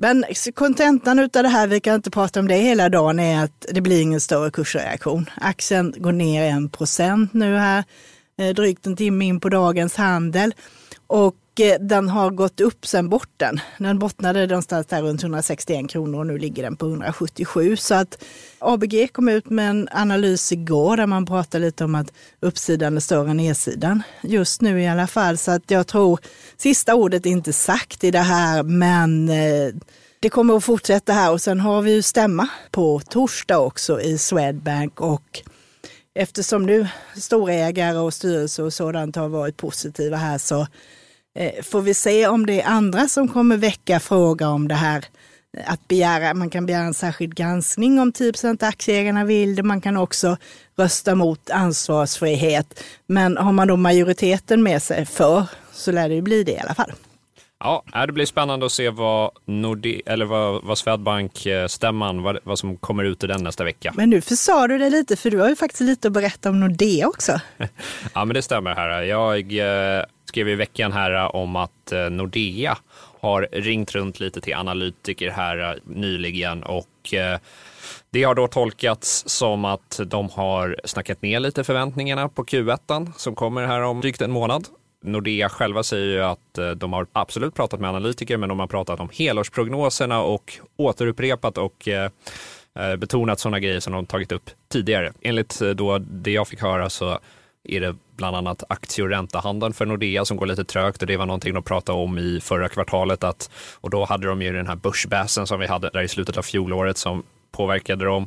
Men 0.00 0.24
kontentan 0.54 1.18
av 1.18 1.28
det 1.28 1.48
här, 1.48 1.66
vi 1.66 1.80
kan 1.80 1.94
inte 1.94 2.10
prata 2.10 2.40
om 2.40 2.48
det 2.48 2.54
hela 2.54 2.88
dagen, 2.88 3.18
är 3.18 3.44
att 3.44 3.66
det 3.68 3.80
blir 3.80 4.02
ingen 4.02 4.20
större 4.20 4.50
kursreaktion. 4.50 5.30
Aktien 5.36 5.94
går 5.96 6.12
ner 6.12 6.42
en 6.42 6.68
procent 6.68 7.32
nu 7.34 7.56
här, 7.56 7.84
eh, 8.38 8.54
drygt 8.54 8.86
en 8.86 8.96
timme 8.96 9.24
in 9.24 9.40
på 9.40 9.48
dagens 9.48 9.96
handel. 9.96 10.54
Och 11.06 11.36
Eh, 11.60 11.78
den 11.80 12.08
har 12.08 12.30
gått 12.30 12.60
upp 12.60 12.86
sen 12.86 13.08
botten. 13.08 13.60
Den 13.78 13.98
bottnade 13.98 14.46
någonstans 14.46 14.86
där 14.86 15.02
runt 15.02 15.22
161 15.22 15.90
kronor 15.90 16.18
och 16.18 16.26
nu 16.26 16.38
ligger 16.38 16.62
den 16.62 16.76
på 16.76 16.86
177. 16.86 17.76
Så 17.76 17.94
att 17.94 18.24
ABG 18.58 19.08
kom 19.12 19.28
ut 19.28 19.50
med 19.50 19.70
en 19.70 19.88
analys 19.92 20.52
igår 20.52 20.96
där 20.96 21.06
man 21.06 21.26
pratar 21.26 21.58
lite 21.58 21.84
om 21.84 21.94
att 21.94 22.12
uppsidan 22.40 22.96
är 22.96 23.00
större 23.00 23.30
än 23.30 23.36
nedsidan. 23.36 24.02
Just 24.22 24.60
nu 24.60 24.82
i 24.82 24.88
alla 24.88 25.06
fall. 25.06 25.38
Så 25.38 25.50
att 25.50 25.70
jag 25.70 25.86
tror 25.86 26.20
sista 26.56 26.94
ordet 26.94 27.26
är 27.26 27.30
inte 27.30 27.52
sagt 27.52 28.04
i 28.04 28.10
det 28.10 28.18
här 28.18 28.62
men 28.62 29.28
eh, 29.28 29.74
det 30.20 30.28
kommer 30.28 30.56
att 30.56 30.64
fortsätta 30.64 31.12
här 31.12 31.32
och 31.32 31.40
sen 31.40 31.60
har 31.60 31.82
vi 31.82 31.92
ju 31.92 32.02
stämma 32.02 32.48
på 32.70 33.00
torsdag 33.00 33.58
också 33.58 34.00
i 34.00 34.18
Swedbank 34.18 35.00
och 35.00 35.42
eftersom 36.14 36.66
nu 36.66 36.88
storägare 37.16 37.98
och 37.98 38.14
styrelse 38.14 38.62
och 38.62 38.72
sådant 38.72 39.16
har 39.16 39.28
varit 39.28 39.56
positiva 39.56 40.16
här 40.16 40.38
så 40.38 40.66
får 41.62 41.80
vi 41.80 41.94
se 41.94 42.26
om 42.26 42.46
det 42.46 42.60
är 42.60 42.68
andra 42.68 43.08
som 43.08 43.28
kommer 43.28 43.56
väcka 43.56 44.00
fråga 44.00 44.48
om 44.48 44.68
det 44.68 44.74
här 44.74 45.04
att 45.66 45.88
begära, 45.88 46.34
man 46.34 46.50
kan 46.50 46.66
begära 46.66 46.82
en 46.82 46.94
särskild 46.94 47.34
granskning 47.34 48.00
om 48.00 48.12
10 48.12 48.32
aktieägarna 48.60 49.24
vill 49.24 49.56
det. 49.56 49.62
Man 49.62 49.80
kan 49.80 49.96
också 49.96 50.36
rösta 50.76 51.14
mot 51.14 51.50
ansvarsfrihet. 51.50 52.84
Men 53.06 53.36
har 53.36 53.52
man 53.52 53.68
då 53.68 53.76
majoriteten 53.76 54.62
med 54.62 54.82
sig 54.82 55.06
för 55.06 55.44
så 55.72 55.92
lär 55.92 56.08
det 56.08 56.14
ju 56.14 56.22
bli 56.22 56.44
det 56.44 56.52
i 56.52 56.58
alla 56.58 56.74
fall. 56.74 56.92
Ja, 57.60 57.84
det 58.06 58.12
blir 58.12 58.26
spännande 58.26 58.66
att 58.66 58.72
se 58.72 58.90
vad, 58.90 59.30
Norde, 59.44 60.00
eller 60.06 60.24
vad, 60.24 60.64
vad 60.64 60.78
Swedbank-stämman, 60.78 62.22
vad, 62.22 62.38
vad 62.44 62.58
som 62.58 62.76
kommer 62.76 63.04
ut 63.04 63.24
ur 63.24 63.28
den 63.28 63.44
nästa 63.44 63.64
vecka. 63.64 63.92
Men 63.96 64.10
nu 64.10 64.20
försade 64.20 64.74
du 64.74 64.78
det 64.78 64.90
lite, 64.90 65.16
för 65.16 65.30
du 65.30 65.38
har 65.38 65.48
ju 65.48 65.56
faktiskt 65.56 65.80
lite 65.80 66.08
att 66.08 66.14
berätta 66.14 66.50
om 66.50 66.60
Nordea 66.60 67.08
också. 67.08 67.40
ja, 68.14 68.24
men 68.24 68.34
det 68.34 68.42
stämmer 68.42 68.74
här. 68.74 69.02
Jag 69.02 69.58
eh, 69.98 70.04
skrev 70.28 70.48
i 70.48 70.54
veckan 70.54 70.92
här 70.92 71.14
eh, 71.14 71.34
om 71.34 71.56
att 71.56 71.92
eh, 71.92 72.10
Nordea 72.10 72.78
har 73.20 73.48
ringt 73.52 73.94
runt 73.94 74.20
lite 74.20 74.40
till 74.40 74.54
analytiker 74.54 75.30
här 75.30 75.58
eh, 75.58 75.76
nyligen 75.84 76.62
och 76.62 76.86
det 78.10 78.22
har 78.22 78.34
då 78.34 78.48
tolkats 78.48 79.24
som 79.26 79.64
att 79.64 80.00
de 80.06 80.28
har 80.30 80.76
snackat 80.84 81.22
ner 81.22 81.40
lite 81.40 81.64
förväntningarna 81.64 82.28
på 82.28 82.44
Q1 82.44 83.12
som 83.16 83.34
kommer 83.34 83.66
här 83.66 83.80
om 83.82 84.00
drygt 84.00 84.22
en 84.22 84.30
månad. 84.30 84.66
Nordea 85.04 85.48
själva 85.48 85.82
säger 85.82 86.06
ju 86.06 86.22
att 86.22 86.58
de 86.76 86.92
har 86.92 87.06
absolut 87.12 87.54
pratat 87.54 87.80
med 87.80 87.90
analytiker, 87.90 88.36
men 88.36 88.48
de 88.48 88.60
har 88.60 88.66
pratat 88.66 89.00
om 89.00 89.08
helårsprognoserna 89.12 90.22
och 90.22 90.58
återupprepat 90.76 91.58
och 91.58 91.88
betonat 92.98 93.40
sådana 93.40 93.60
grejer 93.60 93.80
som 93.80 93.92
de 93.92 94.06
tagit 94.06 94.32
upp 94.32 94.50
tidigare. 94.72 95.12
Enligt 95.20 95.60
då 95.74 95.98
det 95.98 96.32
jag 96.32 96.48
fick 96.48 96.62
höra 96.62 96.90
så 96.90 97.18
är 97.68 97.80
det 97.80 97.96
bland 98.16 98.36
annat 98.36 98.64
aktie 98.68 99.04
och 99.04 99.10
räntehandeln 99.10 99.72
för 99.72 99.86
Nordea 99.86 100.24
som 100.24 100.36
går 100.36 100.46
lite 100.46 100.64
trögt 100.64 101.00
och 101.02 101.06
det 101.06 101.16
var 101.16 101.26
någonting 101.26 101.54
de 101.54 101.62
pratade 101.62 101.98
om 101.98 102.18
i 102.18 102.40
förra 102.40 102.68
kvartalet 102.68 103.24
att, 103.24 103.50
och 103.74 103.90
då 103.90 104.04
hade 104.04 104.26
de 104.26 104.42
ju 104.42 104.52
den 104.52 104.66
här 104.66 104.76
börsbäsen 104.76 105.46
som 105.46 105.60
vi 105.60 105.66
hade 105.66 105.90
där 105.90 106.02
i 106.02 106.08
slutet 106.08 106.36
av 106.36 106.42
fjolåret 106.42 106.98
som 106.98 107.22
påverkade 107.52 108.04
dem. 108.04 108.26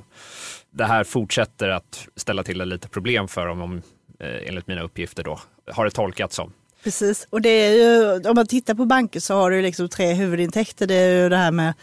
Det 0.72 0.86
här 0.86 1.04
fortsätter 1.04 1.70
att 1.70 2.08
ställa 2.16 2.44
till 2.44 2.58
lite 2.58 2.88
problem 2.88 3.28
för 3.28 3.48
dem 3.48 3.62
om, 3.62 3.82
eh, 4.20 4.48
enligt 4.48 4.68
mina 4.68 4.82
uppgifter 4.82 5.24
då, 5.24 5.40
har 5.72 5.86
det 5.86 5.92
tolkats 5.92 6.36
som. 6.36 6.54
Precis, 6.84 7.28
och 7.30 7.42
det 7.42 7.50
är 7.50 7.74
ju, 7.74 8.30
om 8.30 8.36
man 8.36 8.48
tittar 8.48 8.74
på 8.74 8.86
banker 8.86 9.20
så 9.20 9.34
har 9.34 9.52
du 9.52 9.62
liksom 9.62 9.90
tre 9.90 10.14
huvudintäkter. 10.14 10.88
Det 10.88 10.96
är 10.96 11.24
ju 11.24 11.30
det 11.30 11.38
här 11.38 11.52
med 11.52 11.74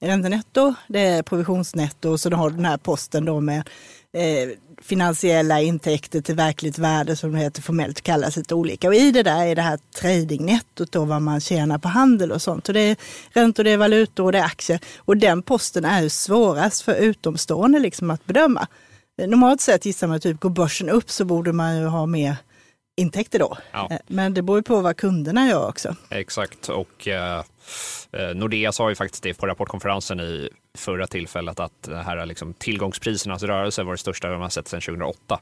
räntenetto, 0.00 0.74
det 0.88 1.00
är 1.00 1.22
provisionsnetto 1.22 2.10
och 2.10 2.20
så 2.20 2.30
har 2.30 2.50
du 2.50 2.56
den 2.56 2.64
här 2.64 2.76
posten 2.76 3.24
då 3.24 3.40
med 3.40 3.68
eh, 4.16 4.48
finansiella 4.82 5.60
intäkter 5.60 6.20
till 6.20 6.34
verkligt 6.34 6.78
värde 6.78 7.16
som 7.16 7.32
det 7.32 7.38
heter 7.38 7.62
formellt 7.62 8.00
kallas 8.00 8.36
lite 8.36 8.54
olika. 8.54 8.88
Och 8.88 8.94
i 8.94 9.10
det 9.10 9.22
där 9.22 9.46
är 9.46 9.54
det 9.54 9.62
här 9.62 9.78
tradingnettot 10.00 10.92
då 10.92 11.04
vad 11.04 11.22
man 11.22 11.40
tjänar 11.40 11.78
på 11.78 11.88
handel 11.88 12.32
och 12.32 12.42
sånt. 12.42 12.68
Och 12.68 12.74
det 12.74 12.80
är 12.80 12.96
räntor, 13.30 13.64
det 13.64 13.70
är 13.70 13.76
valutor 13.76 14.24
och 14.24 14.32
det 14.32 14.38
är 14.38 14.44
aktier. 14.44 14.80
Och 14.98 15.16
den 15.16 15.42
posten 15.42 15.84
är 15.84 16.02
ju 16.02 16.08
svårast 16.08 16.82
för 16.82 16.94
utomstående 16.94 17.78
liksom 17.78 18.10
att 18.10 18.26
bedöma. 18.26 18.66
Normalt 19.26 19.60
sett 19.60 19.86
gissar 19.86 20.06
man 20.06 20.20
typ 20.20 20.40
går 20.40 20.50
börsen 20.50 20.88
upp 20.88 21.10
så 21.10 21.24
borde 21.24 21.52
man 21.52 21.76
ju 21.76 21.86
ha 21.86 22.06
mer 22.06 22.36
intäkter 22.98 23.38
då. 23.38 23.56
Ja. 23.72 23.88
Eh, 23.90 23.98
men 24.06 24.34
det 24.34 24.42
beror 24.42 24.58
ju 24.58 24.62
på 24.62 24.80
vad 24.80 24.96
kunderna 24.96 25.48
gör 25.48 25.68
också. 25.68 25.96
Exakt 26.10 26.68
och 26.68 27.08
eh, 27.08 27.38
eh, 27.38 27.44
Nordea 28.34 28.72
sa 28.72 28.88
ju 28.88 28.94
faktiskt 28.94 29.22
det 29.22 29.34
på 29.34 29.46
rapportkonferensen 29.46 30.20
i 30.20 30.48
förra 30.78 31.06
tillfället 31.06 31.60
att 31.60 31.82
det 31.82 32.02
här 32.02 32.26
liksom, 32.26 32.54
tillgångsprisernas 32.54 33.42
rörelse 33.42 33.82
var 33.82 33.92
det 33.92 33.98
största 33.98 34.28
de 34.28 34.40
har 34.40 34.48
sett 34.48 34.68
sedan 34.68 34.80
2008. 34.80 35.40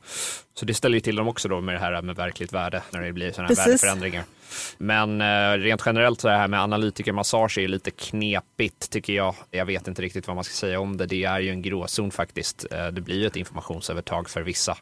Så 0.54 0.64
det 0.64 0.74
ställer 0.74 0.94
ju 0.94 1.00
till 1.00 1.16
dem 1.16 1.28
också 1.28 1.48
då 1.48 1.60
med 1.60 1.74
det 1.74 1.78
här 1.78 2.02
med 2.02 2.16
verkligt 2.16 2.52
värde 2.52 2.82
när 2.90 3.02
det 3.02 3.12
blir 3.12 3.32
sådana 3.32 3.48
här 3.48 3.54
Precis. 3.54 3.68
värdeförändringar. 3.68 4.24
Men 4.78 5.20
eh, 5.20 5.58
rent 5.58 5.82
generellt 5.86 6.20
så 6.20 6.28
det 6.28 6.36
här 6.36 6.48
med 6.48 6.60
analytikermassage 6.60 7.58
är 7.58 7.68
lite 7.68 7.90
knepigt 7.90 8.90
tycker 8.90 9.12
jag. 9.12 9.34
Jag 9.50 9.64
vet 9.64 9.88
inte 9.88 10.02
riktigt 10.02 10.26
vad 10.26 10.36
man 10.36 10.44
ska 10.44 10.54
säga 10.54 10.80
om 10.80 10.96
det. 10.96 11.06
Det 11.06 11.24
är 11.24 11.40
ju 11.40 11.50
en 11.50 11.62
gråzon 11.62 12.10
faktiskt. 12.10 12.66
Eh, 12.70 12.86
det 12.86 13.00
blir 13.00 13.16
ju 13.16 13.26
ett 13.26 13.36
informationsövertag 13.36 14.30
för 14.30 14.42
vissa. 14.42 14.76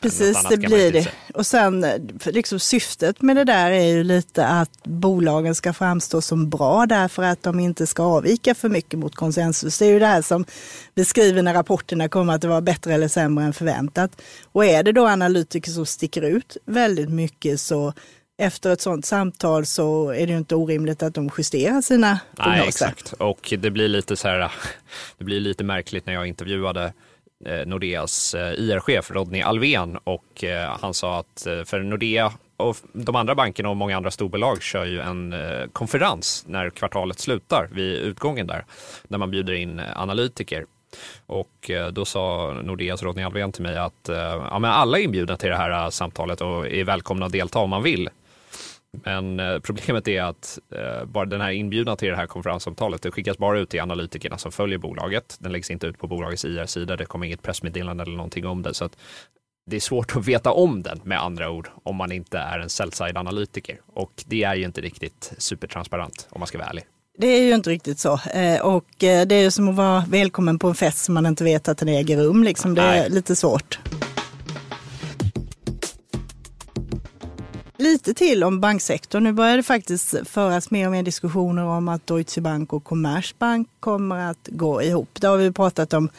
Precis, 0.00 0.48
det 0.50 0.56
blir 0.56 0.92
det. 0.92 1.12
Och 1.34 1.46
sen 1.46 1.86
liksom 2.24 2.60
syftet 2.60 3.22
med 3.22 3.36
det 3.36 3.44
där 3.44 3.70
är 3.70 3.86
ju 3.86 4.04
lite 4.04 4.46
att 4.46 4.84
bolagen 4.84 5.54
ska 5.54 5.72
framstå 5.72 6.20
som 6.20 6.50
bra 6.50 6.86
därför 6.86 7.22
att 7.30 7.42
de 7.42 7.60
inte 7.60 7.86
ska 7.86 8.02
avvika 8.02 8.54
för 8.54 8.68
mycket 8.68 8.98
mot 8.98 9.14
konsensus. 9.14 9.78
Det 9.78 9.86
är 9.86 9.90
ju 9.90 9.98
det 9.98 10.06
här 10.06 10.22
som 10.22 10.44
beskriver 10.94 11.42
när 11.42 11.54
rapporterna 11.54 12.08
kommer 12.08 12.34
att 12.34 12.40
det 12.40 12.48
var 12.48 12.60
bättre 12.60 12.94
eller 12.94 13.08
sämre 13.08 13.44
än 13.44 13.52
förväntat. 13.52 14.22
Och 14.52 14.64
är 14.64 14.82
det 14.82 14.92
då 14.92 15.06
analytiker 15.06 15.70
som 15.70 15.86
sticker 15.86 16.22
ut 16.22 16.56
väldigt 16.64 17.10
mycket 17.10 17.60
så 17.60 17.92
efter 18.40 18.72
ett 18.72 18.80
sådant 18.80 19.06
samtal 19.06 19.66
så 19.66 20.10
är 20.10 20.26
det 20.26 20.32
ju 20.32 20.38
inte 20.38 20.54
orimligt 20.54 21.02
att 21.02 21.14
de 21.14 21.30
justerar 21.38 21.80
sina 21.80 22.20
prognoser. 22.36 22.58
Nej, 22.58 22.68
exakt. 22.68 23.12
Och 23.12 23.54
det 23.58 23.70
blir 23.70 23.88
lite 23.88 24.16
så 24.16 24.28
här, 24.28 24.52
det 25.18 25.24
blir 25.24 25.40
lite 25.40 25.64
märkligt 25.64 26.06
när 26.06 26.12
jag 26.12 26.26
intervjuade 26.26 26.92
eh, 27.46 27.66
Nordeas 27.66 28.34
eh, 28.34 28.52
IR-chef 28.52 29.10
Rodney 29.10 29.42
Alven 29.42 29.96
och 29.96 30.44
eh, 30.44 30.76
han 30.80 30.94
sa 30.94 31.20
att 31.20 31.46
för 31.64 31.80
Nordea 31.80 32.32
och 32.60 32.76
de 32.92 33.16
andra 33.16 33.34
bankerna 33.34 33.68
och 33.68 33.76
många 33.76 33.96
andra 33.96 34.10
storbolag 34.10 34.62
kör 34.62 34.84
ju 34.84 35.00
en 35.00 35.32
eh, 35.32 35.66
konferens 35.72 36.44
när 36.46 36.70
kvartalet 36.70 37.18
slutar 37.18 37.68
vid 37.72 37.94
utgången 37.94 38.46
där, 38.46 38.64
där 39.08 39.18
man 39.18 39.30
bjuder 39.30 39.52
in 39.52 39.78
eh, 39.78 40.00
analytiker 40.00 40.66
och 41.26 41.70
eh, 41.70 41.88
då 41.88 42.04
sa 42.04 42.52
Nordeas 42.62 43.02
Rodney 43.02 43.24
Alvén 43.24 43.52
till 43.52 43.62
mig 43.62 43.76
att 43.76 44.08
ja, 44.50 44.58
men 44.58 44.70
alla 44.70 44.98
är 44.98 45.02
inbjudna 45.02 45.36
till 45.36 45.48
det 45.48 45.56
här 45.56 45.90
samtalet 45.90 46.40
och 46.40 46.66
är 46.66 46.84
välkomna 46.84 47.26
att 47.26 47.32
delta 47.32 47.58
om 47.58 47.70
man 47.70 47.82
vill. 47.82 48.08
Men 49.04 49.40
problemet 49.62 50.08
är 50.08 50.22
att 50.22 50.58
bara 51.04 51.24
den 51.24 51.40
här 51.40 51.50
inbjudan 51.50 51.96
till 51.96 52.08
det 52.08 52.16
här 52.16 52.26
konferenssamtalet, 52.26 53.02
det 53.02 53.10
skickas 53.10 53.38
bara 53.38 53.58
ut 53.58 53.70
till 53.70 53.80
analytikerna 53.80 54.38
som 54.38 54.52
följer 54.52 54.78
bolaget. 54.78 55.36
Den 55.40 55.52
läggs 55.52 55.70
inte 55.70 55.86
ut 55.86 55.98
på 55.98 56.06
bolagets 56.06 56.44
IR-sida. 56.44 56.96
Det 56.96 57.04
kommer 57.04 57.26
inget 57.26 57.42
pressmeddelande 57.42 58.02
eller 58.02 58.16
någonting 58.16 58.46
om 58.46 58.62
det. 58.62 58.74
Så 58.74 58.84
att 58.84 58.96
det 59.70 59.76
är 59.76 59.80
svårt 59.80 60.16
att 60.16 60.26
veta 60.26 60.52
om 60.52 60.82
den 60.82 61.00
med 61.04 61.22
andra 61.22 61.50
ord 61.50 61.68
om 61.82 61.96
man 61.96 62.12
inte 62.12 62.38
är 62.38 62.58
en 62.58 62.70
sell 62.70 62.90
analytiker 63.14 63.80
Och 63.86 64.24
det 64.26 64.42
är 64.42 64.54
ju 64.54 64.64
inte 64.64 64.80
riktigt 64.80 65.32
supertransparent 65.38 66.28
om 66.30 66.40
man 66.40 66.46
ska 66.46 66.58
vara 66.58 66.68
ärlig. 66.68 66.84
Det 67.18 67.26
är 67.26 67.42
ju 67.42 67.54
inte 67.54 67.70
riktigt 67.70 67.98
så. 67.98 68.20
Eh, 68.34 68.60
och 68.60 68.86
det 68.98 69.32
är 69.32 69.42
ju 69.42 69.50
som 69.50 69.68
att 69.68 69.74
vara 69.74 70.04
välkommen 70.08 70.58
på 70.58 70.68
en 70.68 70.74
fest 70.74 70.98
som 70.98 71.14
man 71.14 71.26
inte 71.26 71.44
vet 71.44 71.68
att 71.68 71.78
den 71.78 71.88
äger 71.88 72.16
rum. 72.16 72.44
Liksom. 72.44 72.74
Det 72.74 72.82
är 72.82 73.08
lite 73.08 73.36
svårt. 73.36 73.78
Lite 77.78 78.14
till 78.14 78.44
om 78.44 78.60
banksektorn. 78.60 79.24
Nu 79.24 79.32
börjar 79.32 79.56
det 79.56 79.62
faktiskt 79.62 80.14
föras 80.28 80.70
mer 80.70 80.86
och 80.86 80.92
mer 80.92 81.02
diskussioner 81.02 81.64
om 81.64 81.88
att 81.88 82.06
Deutsche 82.06 82.40
Bank 82.40 82.72
och 82.72 82.84
Commerzbank 82.84 83.68
kommer 83.80 84.30
att 84.30 84.48
gå 84.50 84.82
ihop. 84.82 85.08
Det 85.20 85.26
har 85.26 85.36
vi 85.36 85.52
pratat 85.52 85.92
om, 85.92 86.10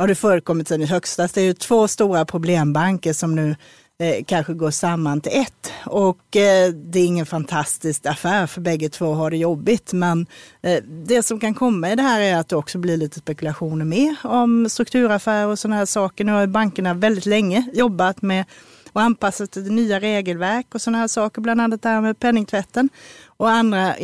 har 0.00 0.08
det 0.08 0.14
förekommit 0.14 0.68
sedan 0.68 0.82
i 0.82 0.86
högstas. 0.86 1.32
Det 1.32 1.40
är 1.40 1.44
ju 1.44 1.52
två 1.52 1.88
stora 1.88 2.24
problembanker 2.24 3.12
som 3.12 3.34
nu 3.34 3.56
eh, 3.98 4.24
kanske 4.26 4.54
går 4.54 4.70
samman 4.70 5.20
till 5.20 5.32
ett. 5.34 5.72
Och 5.86 6.36
eh, 6.36 6.72
det 6.72 6.98
är 7.00 7.06
ingen 7.06 7.26
fantastisk 7.26 8.06
affär 8.06 8.46
för 8.46 8.60
bägge 8.60 8.88
två 8.88 9.14
har 9.14 9.30
det 9.30 9.36
jobbigt. 9.36 9.92
Men 9.92 10.26
eh, 10.62 10.82
det 10.84 11.22
som 11.22 11.40
kan 11.40 11.54
komma 11.54 11.90
i 11.90 11.96
det 11.96 12.02
här 12.02 12.20
är 12.20 12.36
att 12.36 12.48
det 12.48 12.56
också 12.56 12.78
blir 12.78 12.96
lite 12.96 13.18
spekulationer 13.18 13.84
med 13.84 14.14
om 14.24 14.68
strukturaffärer 14.68 15.46
och 15.46 15.58
sådana 15.58 15.76
här 15.76 15.86
saker. 15.86 16.24
Nu 16.24 16.32
har 16.32 16.46
bankerna 16.46 16.94
väldigt 16.94 17.26
länge 17.26 17.70
jobbat 17.72 18.22
med 18.22 18.44
och 18.92 19.02
anpassat 19.02 19.50
till 19.50 19.72
nya 19.72 20.00
regelverk 20.00 20.74
och 20.74 20.80
sådana 20.80 20.98
här 20.98 21.08
saker, 21.08 21.42
bland 21.42 21.60
annat 21.60 21.82
det 21.82 21.88
här 21.88 22.00
med 22.00 22.18
penningtvätten 22.18 22.88
och 23.26 23.50
andra 23.50 23.94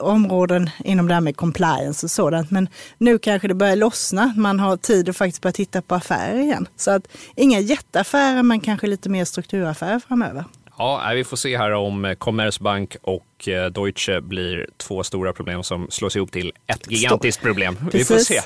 områden 0.00 0.70
inom 0.84 1.08
det 1.08 1.14
här 1.14 1.20
med 1.20 1.36
compliance 1.36 2.06
och 2.06 2.10
sådant. 2.10 2.50
Men 2.50 2.68
nu 2.98 3.18
kanske 3.18 3.48
det 3.48 3.54
börjar 3.54 3.76
lossna. 3.76 4.32
Man 4.36 4.60
har 4.60 4.76
tid 4.76 5.08
att 5.08 5.16
faktiskt 5.16 5.42
börja 5.42 5.52
titta 5.52 5.82
på 5.82 5.94
affärer 5.94 6.38
igen. 6.38 6.68
Så 6.76 6.90
att 6.90 7.08
inga 7.36 7.60
jätteaffärer, 7.60 8.42
men 8.42 8.60
kanske 8.60 8.86
lite 8.86 9.08
mer 9.08 9.24
strukturaffärer 9.24 10.00
framöver. 10.08 10.44
Ja, 10.78 11.12
vi 11.14 11.24
får 11.24 11.36
se 11.36 11.58
här 11.58 11.70
om 11.70 12.14
Commerzbank 12.18 12.96
och 13.02 13.48
eh, 13.48 13.66
Deutsche 13.70 14.20
blir 14.20 14.66
två 14.76 15.02
stora 15.02 15.32
problem 15.32 15.62
som 15.62 15.86
slås 15.90 16.16
ihop 16.16 16.32
till 16.32 16.52
ett 16.66 16.90
gigantiskt 16.90 17.42
problem. 17.42 17.78
Vi 17.92 18.04
får 18.04 18.18
se. 18.18 18.40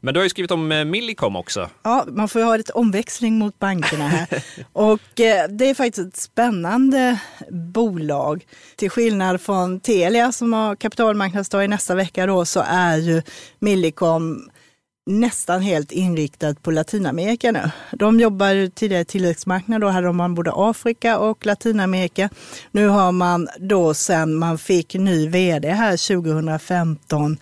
Men 0.00 0.14
du 0.14 0.20
har 0.20 0.24
ju 0.24 0.30
skrivit 0.30 0.50
om 0.50 0.72
eh, 0.72 0.84
Millicom 0.84 1.36
också. 1.36 1.70
Ja, 1.82 2.04
man 2.08 2.28
får 2.28 2.40
ju 2.40 2.46
ha 2.46 2.56
lite 2.56 2.72
omväxling 2.72 3.38
mot 3.38 3.58
bankerna 3.58 4.08
här. 4.08 4.26
och 4.72 5.20
eh, 5.20 5.48
det 5.48 5.70
är 5.70 5.74
faktiskt 5.74 6.08
ett 6.08 6.16
spännande 6.16 7.18
bolag. 7.50 8.46
Till 8.76 8.90
skillnad 8.90 9.40
från 9.40 9.80
Telia 9.80 10.32
som 10.32 10.52
har 10.52 10.76
kapitalmarknadsdag 10.76 11.64
i 11.64 11.68
nästa 11.68 11.94
vecka 11.94 12.26
då 12.26 12.44
så 12.44 12.64
är 12.68 12.96
ju 12.96 13.22
Millicom 13.58 14.50
nästan 15.08 15.62
helt 15.62 15.92
inriktat 15.92 16.62
på 16.62 16.70
Latinamerika 16.70 17.52
nu. 17.52 17.70
De 17.92 18.20
jobbar 18.20 18.70
tidigare 18.70 19.02
i 19.02 19.04
tillväxtmarknad, 19.04 19.80
då 19.80 19.88
hade 19.88 20.12
man 20.12 20.34
både 20.34 20.52
Afrika 20.54 21.18
och 21.18 21.46
Latinamerika. 21.46 22.28
Nu 22.70 22.88
har 22.88 23.12
man 23.12 23.48
då 23.58 23.94
sen 23.94 24.34
man 24.34 24.58
fick 24.58 24.94
ny 24.94 25.28
vd 25.28 25.68
här 25.68 26.22
2015 26.22 27.36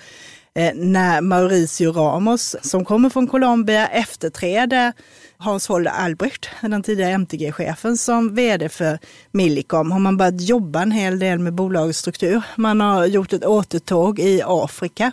eh, 0.54 0.74
när 0.74 1.20
Mauricio 1.20 1.92
Ramos, 1.92 2.56
som 2.62 2.84
kommer 2.84 3.10
från 3.10 3.26
Colombia, 3.26 3.86
efterträder 3.86 4.92
Hans 5.38 5.68
Holder 5.68 5.90
Albrecht, 5.90 6.48
den 6.60 6.82
tidigare 6.82 7.12
MTG-chefen, 7.12 7.96
som 7.96 8.34
vd 8.34 8.68
för 8.68 8.98
Millicom 9.30 9.92
har 9.92 9.98
man 9.98 10.16
börjat 10.16 10.40
jobba 10.40 10.82
en 10.82 10.90
hel 10.90 11.18
del 11.18 11.38
med 11.38 11.54
bolagets 11.54 11.98
struktur. 11.98 12.42
Man 12.56 12.80
har 12.80 13.06
gjort 13.06 13.32
ett 13.32 13.44
återtåg 13.44 14.18
i 14.18 14.42
Afrika 14.44 15.12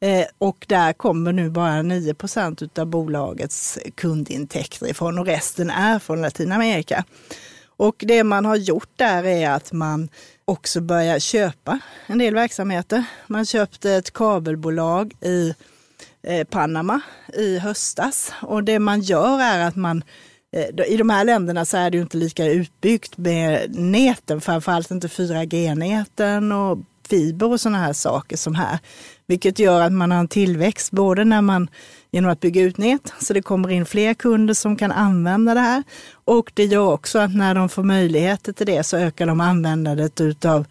Eh, 0.00 0.26
och 0.38 0.64
där 0.68 0.92
kommer 0.92 1.32
nu 1.32 1.50
bara 1.50 1.82
9% 1.82 2.78
av 2.78 2.86
bolagets 2.86 3.78
kundintäkter 3.94 4.86
ifrån 4.86 5.18
och 5.18 5.26
resten 5.26 5.70
är 5.70 5.98
från 5.98 6.22
Latinamerika. 6.22 7.04
Och 7.66 8.04
det 8.08 8.24
man 8.24 8.44
har 8.44 8.56
gjort 8.56 8.90
där 8.96 9.24
är 9.24 9.50
att 9.50 9.72
man 9.72 10.08
också 10.44 10.80
börjar 10.80 11.18
köpa 11.18 11.78
en 12.06 12.18
del 12.18 12.34
verksamheter. 12.34 13.04
Man 13.26 13.46
köpte 13.46 13.90
ett 13.92 14.12
kabelbolag 14.12 15.14
i 15.20 15.54
eh, 16.22 16.44
Panama 16.44 17.00
i 17.34 17.58
höstas 17.58 18.32
och 18.42 18.64
det 18.64 18.78
man 18.78 19.00
gör 19.00 19.40
är 19.40 19.66
att 19.66 19.76
man 19.76 20.04
eh, 20.52 20.92
i 20.92 20.96
de 20.96 21.10
här 21.10 21.24
länderna 21.24 21.64
så 21.64 21.76
är 21.76 21.90
det 21.90 21.96
ju 21.96 22.02
inte 22.02 22.16
lika 22.16 22.46
utbyggt 22.46 23.16
med 23.16 23.74
näten, 23.74 24.40
framförallt 24.40 24.90
inte 24.90 25.08
4G-näten 25.08 26.52
och 26.52 26.78
fiber 27.08 27.52
och 27.52 27.60
sådana 27.60 27.78
här 27.78 27.92
saker 27.92 28.36
som 28.36 28.54
här. 28.54 28.78
Vilket 29.28 29.58
gör 29.58 29.80
att 29.80 29.92
man 29.92 30.10
har 30.10 30.18
en 30.18 30.28
tillväxt 30.28 30.90
både 30.90 31.24
när 31.24 31.42
man 31.42 31.68
genom 32.10 32.30
att 32.30 32.40
bygga 32.40 32.62
ut 32.62 32.78
nät 32.78 33.12
så 33.20 33.32
det 33.32 33.42
kommer 33.42 33.68
in 33.70 33.86
fler 33.86 34.14
kunder 34.14 34.54
som 34.54 34.76
kan 34.76 34.92
använda 34.92 35.54
det 35.54 35.60
här. 35.60 35.82
Och 36.24 36.52
det 36.54 36.64
gör 36.64 36.92
också 36.92 37.18
att 37.18 37.34
när 37.34 37.54
de 37.54 37.68
får 37.68 37.82
möjligheter 37.82 38.52
till 38.52 38.66
det 38.66 38.82
så 38.82 38.96
ökar 38.96 39.26
de 39.26 39.40
användandet 39.40 40.20
utav 40.20 40.66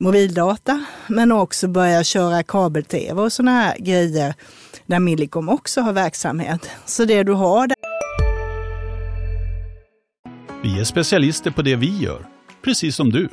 mobildata, 0.00 0.84
men 1.06 1.32
också 1.32 1.68
börja 1.68 2.04
köra 2.04 2.42
kabel-tv 2.42 3.22
och 3.22 3.32
sådana 3.32 3.60
här 3.60 3.78
grejer 3.78 4.34
där 4.86 5.00
Millicom 5.00 5.48
också 5.48 5.80
har 5.80 5.92
verksamhet. 5.92 6.70
Så 6.84 7.04
det 7.04 7.22
du 7.22 7.32
har 7.32 7.66
där... 7.66 7.76
Vi 10.62 10.80
är 10.80 10.84
specialister 10.84 11.50
på 11.50 11.62
det 11.62 11.76
vi 11.76 11.98
gör, 11.98 12.26
precis 12.64 12.96
som 12.96 13.10
du. 13.10 13.28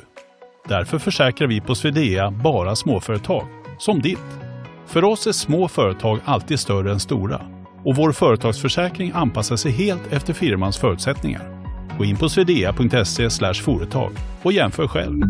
Därför 0.68 0.98
försäkrar 0.98 1.48
vi 1.48 1.60
på 1.60 1.74
Swedea 1.74 2.30
bara 2.30 2.76
småföretag, 2.76 3.46
som 3.78 4.02
ditt. 4.02 4.43
För 4.86 5.04
oss 5.04 5.26
är 5.26 5.32
små 5.32 5.68
företag 5.68 6.20
alltid 6.24 6.60
större 6.60 6.92
än 6.92 7.00
stora 7.00 7.40
och 7.84 7.96
vår 7.96 8.12
företagsförsäkring 8.12 9.12
anpassar 9.14 9.56
sig 9.56 9.72
helt 9.72 10.12
efter 10.12 10.32
firmans 10.32 10.78
förutsättningar. 10.78 11.64
Gå 11.98 12.04
in 12.04 12.16
på 12.16 12.28
swedea.se 12.28 13.54
företag 13.54 14.12
och 14.42 14.52
jämför 14.52 14.88
själv. 14.88 15.22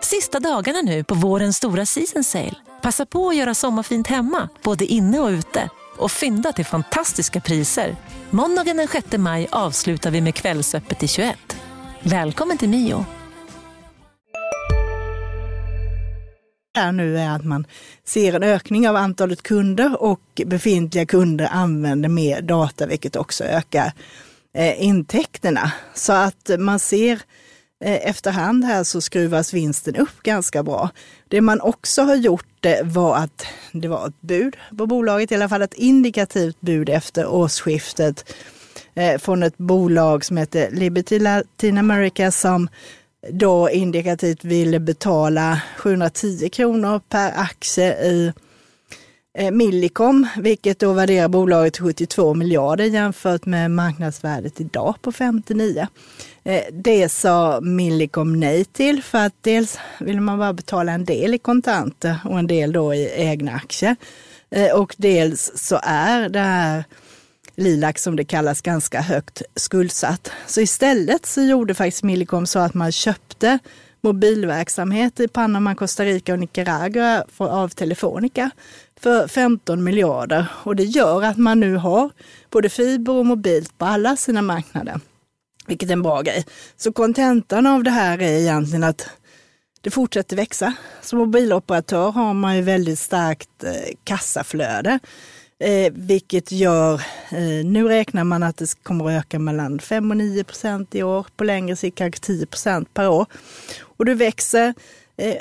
Sista 0.00 0.40
dagarna 0.40 0.78
nu 0.82 1.04
på 1.04 1.14
vårens 1.14 1.56
stora 1.56 1.86
season 1.86 2.24
sale. 2.24 2.54
Passa 2.82 3.06
på 3.06 3.28
att 3.28 3.36
göra 3.36 3.54
sommarfint 3.54 4.06
hemma, 4.06 4.48
både 4.62 4.84
inne 4.84 5.20
och 5.20 5.28
ute 5.28 5.70
och 5.96 6.10
fynda 6.10 6.52
till 6.52 6.66
fantastiska 6.66 7.40
priser. 7.40 7.96
Måndagen 8.30 8.76
den 8.76 8.88
6 8.88 9.06
maj 9.16 9.48
avslutar 9.50 10.10
vi 10.10 10.20
med 10.20 10.34
Kvällsöppet 10.34 11.02
i 11.02 11.08
21. 11.08 11.36
Välkommen 12.02 12.58
till 12.58 12.68
Mio. 12.68 13.04
Här 16.78 16.92
nu 16.92 17.18
är 17.18 17.30
att 17.30 17.44
man 17.44 17.66
ser 18.04 18.32
en 18.32 18.42
ökning 18.42 18.88
av 18.88 18.96
antalet 18.96 19.42
kunder 19.42 20.02
och 20.02 20.20
befintliga 20.46 21.06
kunder 21.06 21.48
använder 21.52 22.08
mer 22.08 22.42
data, 22.42 22.86
vilket 22.86 23.16
också 23.16 23.44
ökar 23.44 23.92
eh, 24.54 24.84
intäkterna. 24.84 25.72
Så 25.94 26.12
att 26.12 26.50
man 26.58 26.78
ser 26.78 27.20
eh, 27.84 28.08
efterhand 28.08 28.64
här 28.64 28.84
så 28.84 29.00
skruvas 29.00 29.54
vinsten 29.54 29.96
upp 29.96 30.22
ganska 30.22 30.62
bra. 30.62 30.90
Det 31.28 31.40
man 31.40 31.60
också 31.60 32.02
har 32.02 32.14
gjort 32.14 32.66
eh, 32.66 32.84
var 32.84 33.16
att 33.16 33.46
det 33.72 33.88
var 33.88 34.08
ett 34.08 34.20
bud 34.20 34.56
på 34.78 34.86
bolaget, 34.86 35.32
i 35.32 35.34
alla 35.34 35.48
fall 35.48 35.62
ett 35.62 35.74
indikativt 35.74 36.60
bud 36.60 36.88
efter 36.88 37.26
årsskiftet 37.26 38.34
eh, 38.94 39.18
från 39.18 39.42
ett 39.42 39.58
bolag 39.58 40.24
som 40.24 40.36
heter 40.36 40.70
Liberty 40.70 41.18
Latin 41.18 41.78
America 41.78 42.30
som 42.30 42.68
då 43.30 43.70
indikativt 43.70 44.44
ville 44.44 44.80
betala 44.80 45.60
710 45.76 46.48
kronor 46.48 47.00
per 47.08 47.32
aktie 47.36 48.04
i 48.04 48.32
eh, 49.38 49.50
Millicom, 49.50 50.26
vilket 50.36 50.78
då 50.78 50.92
värderar 50.92 51.28
bolaget 51.28 51.74
till 51.74 51.82
72 51.82 52.34
miljarder 52.34 52.84
jämfört 52.84 53.46
med 53.46 53.70
marknadsvärdet 53.70 54.60
idag 54.60 54.94
på 55.02 55.12
59. 55.12 55.86
Eh, 56.44 56.62
det 56.72 57.08
sa 57.08 57.60
Millicom 57.60 58.40
nej 58.40 58.64
till 58.64 59.02
för 59.02 59.26
att 59.26 59.34
dels 59.40 59.78
ville 60.00 60.20
man 60.20 60.38
bara 60.38 60.52
betala 60.52 60.92
en 60.92 61.04
del 61.04 61.34
i 61.34 61.38
kontanter 61.38 62.18
och 62.24 62.38
en 62.38 62.46
del 62.46 62.72
då 62.72 62.94
i 62.94 63.12
egna 63.16 63.52
aktier. 63.52 63.96
Eh, 64.50 64.72
och 64.72 64.94
dels 64.98 65.52
så 65.54 65.80
är 65.82 66.28
det 66.28 66.38
här 66.38 66.84
Lilac 67.58 67.98
som 67.98 68.16
det 68.16 68.24
kallas 68.24 68.60
ganska 68.60 69.00
högt 69.00 69.42
skuldsatt. 69.54 70.30
Så 70.46 70.60
istället 70.60 71.26
så 71.26 71.42
gjorde 71.42 71.74
faktiskt 71.74 72.02
Millicom 72.02 72.46
så 72.46 72.58
att 72.58 72.74
man 72.74 72.92
köpte 72.92 73.58
mobilverksamhet 74.00 75.20
i 75.20 75.28
Panama, 75.28 75.74
Costa 75.74 76.04
Rica 76.04 76.32
och 76.32 76.38
Nicaragua 76.38 77.24
av 77.36 77.68
Telefonica 77.68 78.50
för 79.00 79.28
15 79.28 79.84
miljarder. 79.84 80.46
Och 80.64 80.76
det 80.76 80.84
gör 80.84 81.22
att 81.22 81.36
man 81.36 81.60
nu 81.60 81.76
har 81.76 82.10
både 82.50 82.68
fiber 82.68 83.12
och 83.12 83.26
mobilt 83.26 83.78
på 83.78 83.84
alla 83.84 84.16
sina 84.16 84.42
marknader. 84.42 85.00
Vilket 85.66 85.88
är 85.88 85.92
en 85.92 86.02
bra 86.02 86.22
grej. 86.22 86.44
Så 86.76 86.92
kontentan 86.92 87.66
av 87.66 87.82
det 87.82 87.90
här 87.90 88.22
är 88.22 88.40
egentligen 88.40 88.84
att 88.84 89.10
det 89.80 89.90
fortsätter 89.90 90.36
växa. 90.36 90.74
Som 91.02 91.18
mobiloperatör 91.18 92.10
har 92.10 92.34
man 92.34 92.56
ju 92.56 92.62
väldigt 92.62 92.98
starkt 92.98 93.64
eh, 93.64 93.72
kassaflöde. 94.04 94.98
Eh, 95.60 95.92
vilket 95.94 96.52
gör, 96.52 96.94
eh, 97.30 97.64
nu 97.64 97.88
räknar 97.88 98.24
man 98.24 98.42
att 98.42 98.56
det 98.56 98.82
kommer 98.82 99.04
att 99.04 99.24
öka 99.24 99.38
mellan 99.38 99.78
5 99.78 100.10
och 100.10 100.16
9 100.16 100.44
procent 100.44 100.94
i 100.94 101.02
år, 101.02 101.26
på 101.36 101.44
längre 101.44 101.76
sikt 101.76 101.98
kanske 101.98 102.20
10 102.20 102.46
procent 102.46 102.94
per 102.94 103.08
år. 103.08 103.26
Och 103.80 104.04
det 104.04 104.14
växer 104.14 104.74
eh, 105.16 105.34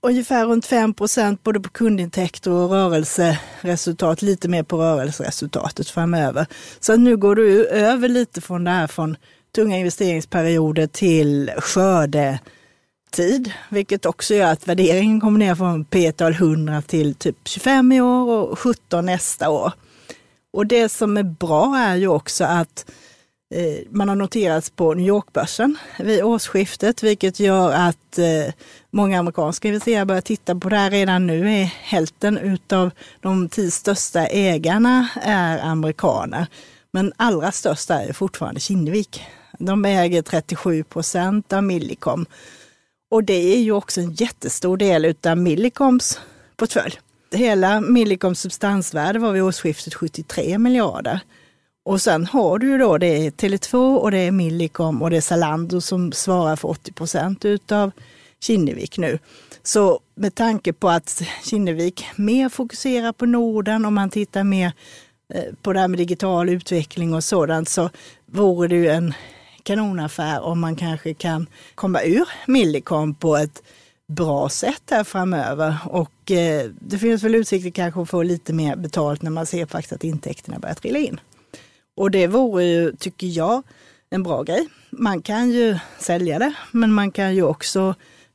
ungefär 0.00 0.46
runt 0.46 0.66
5 0.66 0.94
procent 0.94 1.42
både 1.42 1.60
på 1.60 1.68
kundintäkter 1.68 2.50
och 2.50 2.70
rörelseresultat, 2.70 4.22
lite 4.22 4.48
mer 4.48 4.62
på 4.62 4.76
rörelseresultatet 4.76 5.88
framöver. 5.88 6.46
Så 6.80 6.96
nu 6.96 7.16
går 7.16 7.36
du 7.36 7.66
över 7.66 8.08
lite 8.08 8.40
från 8.40 8.64
det 8.64 8.70
här 8.70 8.86
från 8.86 9.16
tunga 9.54 9.76
investeringsperioder 9.76 10.86
till 10.86 11.50
skörde 11.58 12.38
tid, 13.10 13.52
vilket 13.68 14.06
också 14.06 14.34
gör 14.34 14.52
att 14.52 14.68
värderingen 14.68 15.20
kommer 15.20 15.38
ner 15.38 15.54
från 15.54 15.84
P-tal 15.84 16.32
100 16.32 16.82
till 16.82 17.14
typ 17.14 17.36
25 17.44 17.92
i 17.92 18.00
år 18.00 18.50
och 18.50 18.58
17 18.58 19.06
nästa 19.06 19.50
år. 19.50 19.72
Och 20.52 20.66
det 20.66 20.88
som 20.88 21.16
är 21.16 21.22
bra 21.22 21.76
är 21.78 21.96
ju 21.96 22.08
också 22.08 22.44
att 22.44 22.90
eh, 23.54 23.86
man 23.90 24.08
har 24.08 24.16
noterats 24.16 24.70
på 24.70 24.94
New 24.94 25.06
York-börsen 25.06 25.76
vid 25.98 26.22
årsskiftet, 26.22 27.02
vilket 27.02 27.40
gör 27.40 27.72
att 27.72 28.18
eh, 28.18 28.54
många 28.90 29.18
amerikanska 29.18 29.68
investerare 29.68 30.06
börjar 30.06 30.20
titta 30.20 30.54
på 30.54 30.68
det 30.68 30.76
här 30.76 30.90
redan 30.90 31.26
nu. 31.26 31.50
Är 31.50 31.64
hälften 31.64 32.38
utav 32.38 32.90
de 33.20 33.48
tio 33.48 33.70
största 33.70 34.26
ägarna 34.26 35.08
är 35.22 35.58
amerikaner. 35.58 36.46
Men 36.90 37.12
allra 37.16 37.52
störst 37.52 37.90
är 37.90 38.12
fortfarande 38.12 38.60
Kinnevik. 38.60 39.22
De 39.58 39.84
äger 39.84 40.22
37 40.22 40.82
procent 40.84 41.52
av 41.52 41.64
Millicom. 41.64 42.26
Och 43.10 43.24
det 43.24 43.54
är 43.54 43.60
ju 43.60 43.72
också 43.72 44.00
en 44.00 44.12
jättestor 44.12 44.76
del 44.76 45.14
av 45.26 45.38
Millicoms 45.38 46.20
portfölj. 46.56 47.00
Hela 47.32 47.80
Millicoms 47.80 48.40
substansvärde 48.40 49.18
var 49.18 49.32
vid 49.32 49.42
årsskiftet 49.42 49.94
73 49.94 50.58
miljarder. 50.58 51.20
Och 51.84 52.00
sen 52.00 52.26
har 52.26 52.58
du 52.58 52.70
ju 52.70 52.78
då, 52.78 52.98
det 52.98 53.26
är 53.26 53.30
Tele2 53.30 53.96
och 53.96 54.10
det 54.10 54.18
är 54.18 54.30
Millicom 54.30 55.02
och 55.02 55.10
det 55.10 55.16
är 55.16 55.20
Zalando 55.20 55.80
som 55.80 56.12
svarar 56.12 56.56
för 56.56 56.68
80 56.68 56.92
procent 56.92 57.44
utav 57.44 57.90
Kinnevik 58.40 58.98
nu. 58.98 59.18
Så 59.62 60.00
med 60.14 60.34
tanke 60.34 60.72
på 60.72 60.88
att 60.88 61.22
Kinnevik 61.44 62.06
mer 62.16 62.48
fokuserar 62.48 63.12
på 63.12 63.26
Norden, 63.26 63.84
om 63.84 63.94
man 63.94 64.10
tittar 64.10 64.44
mer 64.44 64.72
eh, 65.34 65.54
på 65.62 65.72
det 65.72 65.80
här 65.80 65.88
med 65.88 65.98
digital 65.98 66.48
utveckling 66.48 67.14
och 67.14 67.24
sådant, 67.24 67.68
så 67.68 67.90
vore 68.26 68.68
det 68.68 68.76
ju 68.76 68.88
en 68.88 69.14
kanonaffär 69.68 70.40
om 70.40 70.60
man 70.60 70.76
kanske 70.76 71.14
kan 71.14 71.46
komma 71.74 72.02
ur 72.02 72.28
Millicom 72.46 73.14
på 73.14 73.36
ett 73.36 73.62
bra 74.06 74.48
sätt 74.48 74.82
här 74.90 75.04
framöver. 75.04 75.76
Och 75.86 76.30
eh, 76.30 76.70
det 76.80 76.98
finns 76.98 77.22
väl 77.22 77.34
utsikter 77.34 77.70
kanske 77.70 78.02
att 78.02 78.10
få 78.10 78.22
lite 78.22 78.52
mer 78.52 78.76
betalt 78.76 79.22
när 79.22 79.30
man 79.30 79.46
ser 79.46 79.66
faktiskt 79.66 79.92
att 79.92 80.04
intäkterna 80.04 80.58
börjar 80.58 80.74
trilla 80.74 80.98
in. 80.98 81.20
Och 81.96 82.10
det 82.10 82.26
vore 82.26 82.64
ju, 82.64 82.92
tycker 82.92 83.26
jag, 83.26 83.62
en 84.10 84.22
bra 84.22 84.42
grej. 84.42 84.68
Man 84.90 85.22
kan 85.22 85.50
ju 85.50 85.78
sälja 85.98 86.38
det, 86.38 86.52
men 86.72 86.92
man 86.92 87.10
kan 87.10 87.34
ju 87.34 87.42
också 87.42 87.94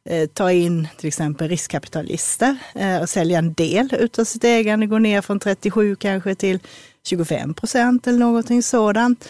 eh, 0.09 0.29
ta 0.29 0.51
in 0.51 0.87
till 0.97 1.07
exempel 1.07 1.49
riskkapitalister 1.49 2.55
eh, 2.75 3.01
och 3.01 3.09
sälja 3.09 3.37
en 3.37 3.53
del 3.53 3.89
utav 3.99 4.23
sitt 4.23 4.43
ägande, 4.43 4.85
gå 4.85 4.99
ner 4.99 5.21
från 5.21 5.39
37 5.39 5.95
kanske 5.95 6.35
till 6.35 6.59
25 7.03 7.53
procent 7.53 8.07
eller 8.07 8.19
någonting 8.19 8.63
sådant. 8.63 9.29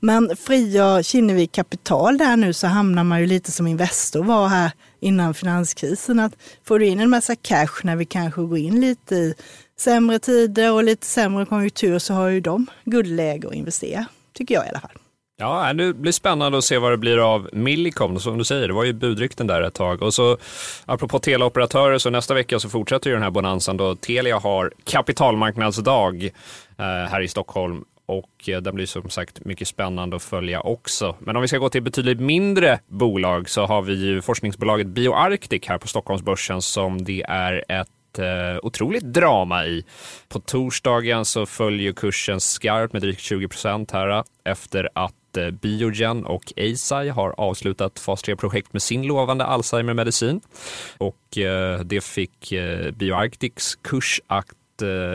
Men 0.00 0.36
frigör 0.36 1.02
Kinnevik 1.02 1.52
kapital 1.52 2.18
där 2.18 2.36
nu 2.36 2.52
så 2.52 2.66
hamnar 2.66 3.04
man 3.04 3.20
ju 3.20 3.26
lite 3.26 3.52
som 3.52 3.66
Investor 3.66 4.24
var 4.24 4.48
här 4.48 4.72
innan 5.00 5.34
finanskrisen. 5.34 6.18
Att 6.18 6.32
får 6.64 6.78
du 6.78 6.86
in 6.86 7.00
en 7.00 7.10
massa 7.10 7.36
cash 7.36 7.82
när 7.82 7.96
vi 7.96 8.04
kanske 8.04 8.42
går 8.42 8.58
in 8.58 8.80
lite 8.80 9.14
i 9.14 9.34
sämre 9.78 10.18
tider 10.18 10.72
och 10.72 10.84
lite 10.84 11.06
sämre 11.06 11.46
konjunktur 11.46 11.98
så 11.98 12.14
har 12.14 12.28
ju 12.28 12.40
de 12.40 12.66
guldläge 12.84 13.48
att 13.48 13.54
investera, 13.54 14.06
tycker 14.32 14.54
jag 14.54 14.66
i 14.66 14.68
alla 14.68 14.80
fall. 14.80 15.01
Ja, 15.42 15.72
det 15.72 15.92
blir 15.94 16.12
spännande 16.12 16.58
att 16.58 16.64
se 16.64 16.78
vad 16.78 16.92
det 16.92 16.96
blir 16.96 17.34
av 17.34 17.48
Millicom. 17.52 18.20
Som 18.20 18.38
du 18.38 18.44
säger, 18.44 18.68
det 18.68 18.74
var 18.74 18.84
ju 18.84 18.92
budrykten 18.92 19.46
där 19.46 19.62
ett 19.62 19.74
tag. 19.74 20.02
Och 20.02 20.14
så 20.14 20.36
apropå 20.86 21.18
teleoperatörer, 21.18 21.98
så 21.98 22.10
nästa 22.10 22.34
vecka 22.34 22.58
så 22.58 22.68
fortsätter 22.68 23.10
ju 23.10 23.14
den 23.16 23.22
här 23.22 23.30
bonansen 23.30 23.76
då 23.76 23.94
Telia 23.94 24.38
har 24.38 24.72
kapitalmarknadsdag 24.84 26.24
eh, 26.78 26.84
här 26.84 27.20
i 27.20 27.28
Stockholm. 27.28 27.84
Och 28.06 28.48
eh, 28.48 28.60
den 28.60 28.74
blir 28.74 28.86
som 28.86 29.10
sagt 29.10 29.44
mycket 29.44 29.68
spännande 29.68 30.16
att 30.16 30.22
följa 30.22 30.60
också. 30.60 31.16
Men 31.18 31.36
om 31.36 31.42
vi 31.42 31.48
ska 31.48 31.58
gå 31.58 31.68
till 31.68 31.82
betydligt 31.82 32.20
mindre 32.20 32.78
bolag 32.86 33.48
så 33.48 33.66
har 33.66 33.82
vi 33.82 33.94
ju 33.94 34.22
forskningsbolaget 34.22 34.86
BioArctic 34.86 35.68
här 35.68 35.78
på 35.78 35.88
Stockholmsbörsen 35.88 36.62
som 36.62 37.04
det 37.04 37.22
är 37.28 37.64
ett 37.68 38.18
eh, 38.18 38.58
otroligt 38.62 39.04
drama 39.04 39.66
i. 39.66 39.84
På 40.28 40.40
torsdagen 40.40 41.24
så 41.24 41.46
följer 41.46 41.92
kursen 41.92 42.40
skarpt 42.40 42.92
med 42.92 43.02
drygt 43.02 43.20
20 43.20 43.48
procent 43.48 43.90
här 43.90 44.08
eh, 44.08 44.22
efter 44.44 44.88
att 44.94 45.14
att 45.32 45.36
eh, 45.36 45.50
Biogen 45.50 46.24
och 46.26 46.52
Eisai 46.56 47.08
har 47.08 47.34
avslutat 47.36 47.98
fas 47.98 48.24
3-projekt 48.24 48.72
med 48.72 48.82
sin 48.82 49.02
lovande 49.02 49.44
Alzheimer-medicin. 49.44 50.40
Och 50.98 51.38
eh, 51.38 51.80
det 51.80 52.04
fick 52.04 52.52
eh, 52.52 52.90
Bioarctics 52.90 53.74
kurs 53.82 54.20
att 54.26 54.46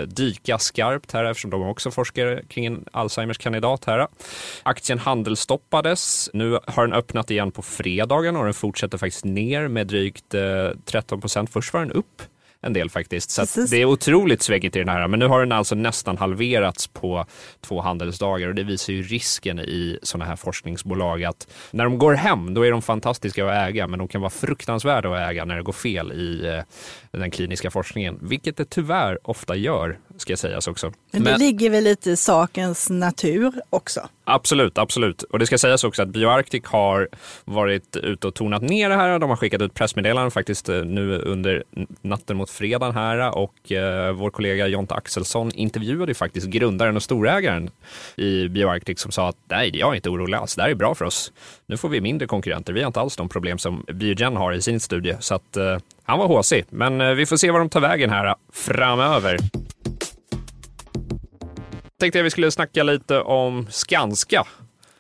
dyka 0.08 0.60
skarpt 0.60 1.12
här 1.12 1.26
eftersom 1.26 1.52
de 1.52 1.62
också 1.62 1.92
forskar 1.92 2.42
kring 2.50 2.66
en 2.66 2.86
Alzheimers 2.92 3.38
kandidat 3.38 3.86
här. 3.86 4.08
Aktien 4.64 5.00
handelsstoppades. 5.00 6.30
Nu 6.34 6.60
har 6.68 6.88
den 6.88 6.96
öppnat 6.96 7.32
igen 7.32 7.52
på 7.52 7.62
fredagen 7.62 8.36
och 8.36 8.46
den 8.46 8.54
fortsätter 8.54 8.98
faktiskt 8.98 9.26
ner 9.26 9.68
med 9.68 9.88
drygt 9.88 10.36
13 10.86 11.22
procent. 11.22 11.50
Först 11.50 11.74
var 11.74 11.82
den 11.82 11.92
upp 11.92 12.22
en 12.62 12.74
del 12.74 12.90
faktiskt. 12.90 13.30
Så 13.30 13.46
det 13.70 13.78
är 13.78 13.86
otroligt 13.86 14.42
svängigt 14.42 14.76
i 14.76 14.80
den 14.80 14.90
här. 14.90 15.08
Men 15.08 15.20
nu 15.20 15.28
har 15.28 15.40
den 15.40 15.52
alltså 15.52 15.76
nästan 15.76 16.18
halverats 16.18 16.88
på 16.88 17.26
två 17.62 17.82
handelsdagar 17.82 18.48
och 18.48 18.56
det 18.56 18.64
visar 18.64 18.94
ju 18.94 19.02
risken 19.02 19.60
i 19.60 20.00
sådana 20.02 20.26
här 20.26 20.36
forskningsbolag 20.36 21.24
att 21.24 21.48
när 21.72 21.84
de 21.84 21.98
går 21.98 22.14
hem, 22.14 22.54
då 22.54 22.66
är 22.66 22.72
de 22.72 22.82
fantastiska 22.82 23.46
att 23.46 23.70
äga, 23.70 23.88
men 23.88 24.00
de 24.00 24.08
kan 24.08 24.22
vara 24.22 24.30
fruktansvärda 24.30 25.10
att 25.10 25.32
äga 25.32 25.46
när 25.46 25.56
det 25.56 25.64
går 25.64 25.74
fel 25.74 26.12
i 26.12 26.48
eh, 26.48 26.64
den 27.20 27.32
kliniska 27.32 27.72
forskningen, 27.72 28.20
vilket 28.22 28.58
det 28.58 28.70
tyvärr 28.70 29.20
ofta 29.24 29.56
gör, 29.56 29.98
ska 30.22 30.38
sägas 30.38 30.68
också. 30.68 30.92
Men 31.12 31.24
det 31.24 31.32
men, 31.32 31.40
ligger 31.40 31.70
väl 31.70 31.84
lite 31.84 32.12
i 32.12 32.18
sakens 32.18 32.90
natur 32.90 33.54
också? 33.70 34.10
Absolut, 34.24 34.78
absolut. 34.78 35.24
Och 35.24 35.40
det 35.40 35.46
ska 35.46 35.58
sägas 35.58 35.84
också 35.84 36.02
att 36.02 36.08
BioArctic 36.08 36.66
har 36.66 37.10
varit 37.46 37.96
ute 37.96 38.28
och 38.28 38.34
tonat 38.34 38.62
ner 38.62 38.90
det 38.90 38.96
här. 38.96 39.20
De 39.20 39.30
har 39.30 39.38
skickat 39.38 39.62
ut 39.62 39.74
pressmeddelanden 39.74 40.32
faktiskt 40.32 40.70
eh, 40.70 40.84
nu 40.84 41.18
under 41.18 41.64
natten 42.02 42.38
mot 42.38 42.50
fredagen 42.50 42.96
här 42.96 43.38
och 43.38 43.72
eh, 43.72 44.14
vår 44.14 44.30
kollega 44.30 44.68
Jonte 44.68 44.94
Axelsson 44.94 45.52
intervjuade 45.52 46.14
faktiskt 46.14 46.48
grundaren 46.48 46.96
och 46.96 47.04
storägaren 47.04 47.70
i 48.16 48.48
BioArctic 48.48 49.00
som 49.00 49.12
sa 49.12 49.30
att 49.30 49.38
nej, 49.50 49.78
jag 49.78 49.92
är 49.92 49.96
inte 49.96 50.10
orolig 50.10 50.38
alls. 50.38 50.56
Det 50.56 50.62
här 50.62 50.70
är 50.70 50.76
bra 50.76 50.96
för 50.96 51.06
oss. 51.06 51.32
Nu 51.66 51.78
får 51.78 51.90
vi 51.90 52.02
mindre 52.02 52.28
konkurrenter. 52.28 52.74
Vi 52.74 52.80
har 52.80 52.88
inte 52.88 53.00
alls 53.00 53.16
de 53.16 53.30
problem 53.30 53.58
som 53.58 53.86
Biogen 53.94 54.36
har 54.36 54.54
i 54.54 54.62
sin 54.62 54.80
studie. 54.80 55.16
Så 55.20 55.36
att 55.36 55.58
eh, 55.58 55.78
han 56.04 56.20
var 56.20 56.28
håsig, 56.28 56.66
men 56.70 57.02
eh, 57.02 57.12
vi 57.12 57.26
får 57.26 57.38
se 57.38 57.52
var 57.52 57.60
de 57.60 57.70
tar 57.70 57.80
vägen 57.80 58.10
här 58.10 58.36
framöver 58.54 59.38
tänkte 62.00 62.20
jag 62.20 62.24
vi 62.24 62.30
skulle 62.30 62.52
snacka 62.52 62.84
lite 62.84 63.20
om 63.20 63.68
Skanska. 63.70 64.48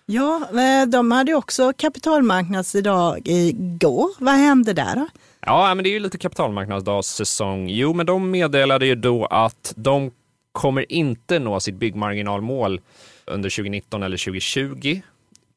Ja, 0.06 0.50
eh, 0.52 0.88
de 0.88 1.12
hade 1.12 1.34
också 1.34 1.74
kapitalmarknadsidag 1.78 3.22
igår. 3.26 4.10
Vad 4.20 4.34
hände 4.34 4.74
där? 4.74 5.06
Ja, 5.40 5.76
men 5.76 5.84
det 5.84 5.90
är 5.90 5.92
ju 5.92 6.00
lite 6.00 6.18
kapitalmarknadsdagssäsong. 6.18 7.70
Jo, 7.70 7.94
men 7.94 8.06
de 8.06 8.32
meddelade 8.32 8.86
ju 8.86 8.96
då 8.96 9.26
att 9.26 9.74
de 9.76 10.12
kommer 10.52 10.92
inte 10.92 11.40
nå 11.40 11.60
sitt 11.60 11.76
byggmarginalmål 11.76 12.82
under 13.26 13.50
2019 13.50 14.04
eller 14.04 14.18
2020 14.18 15.02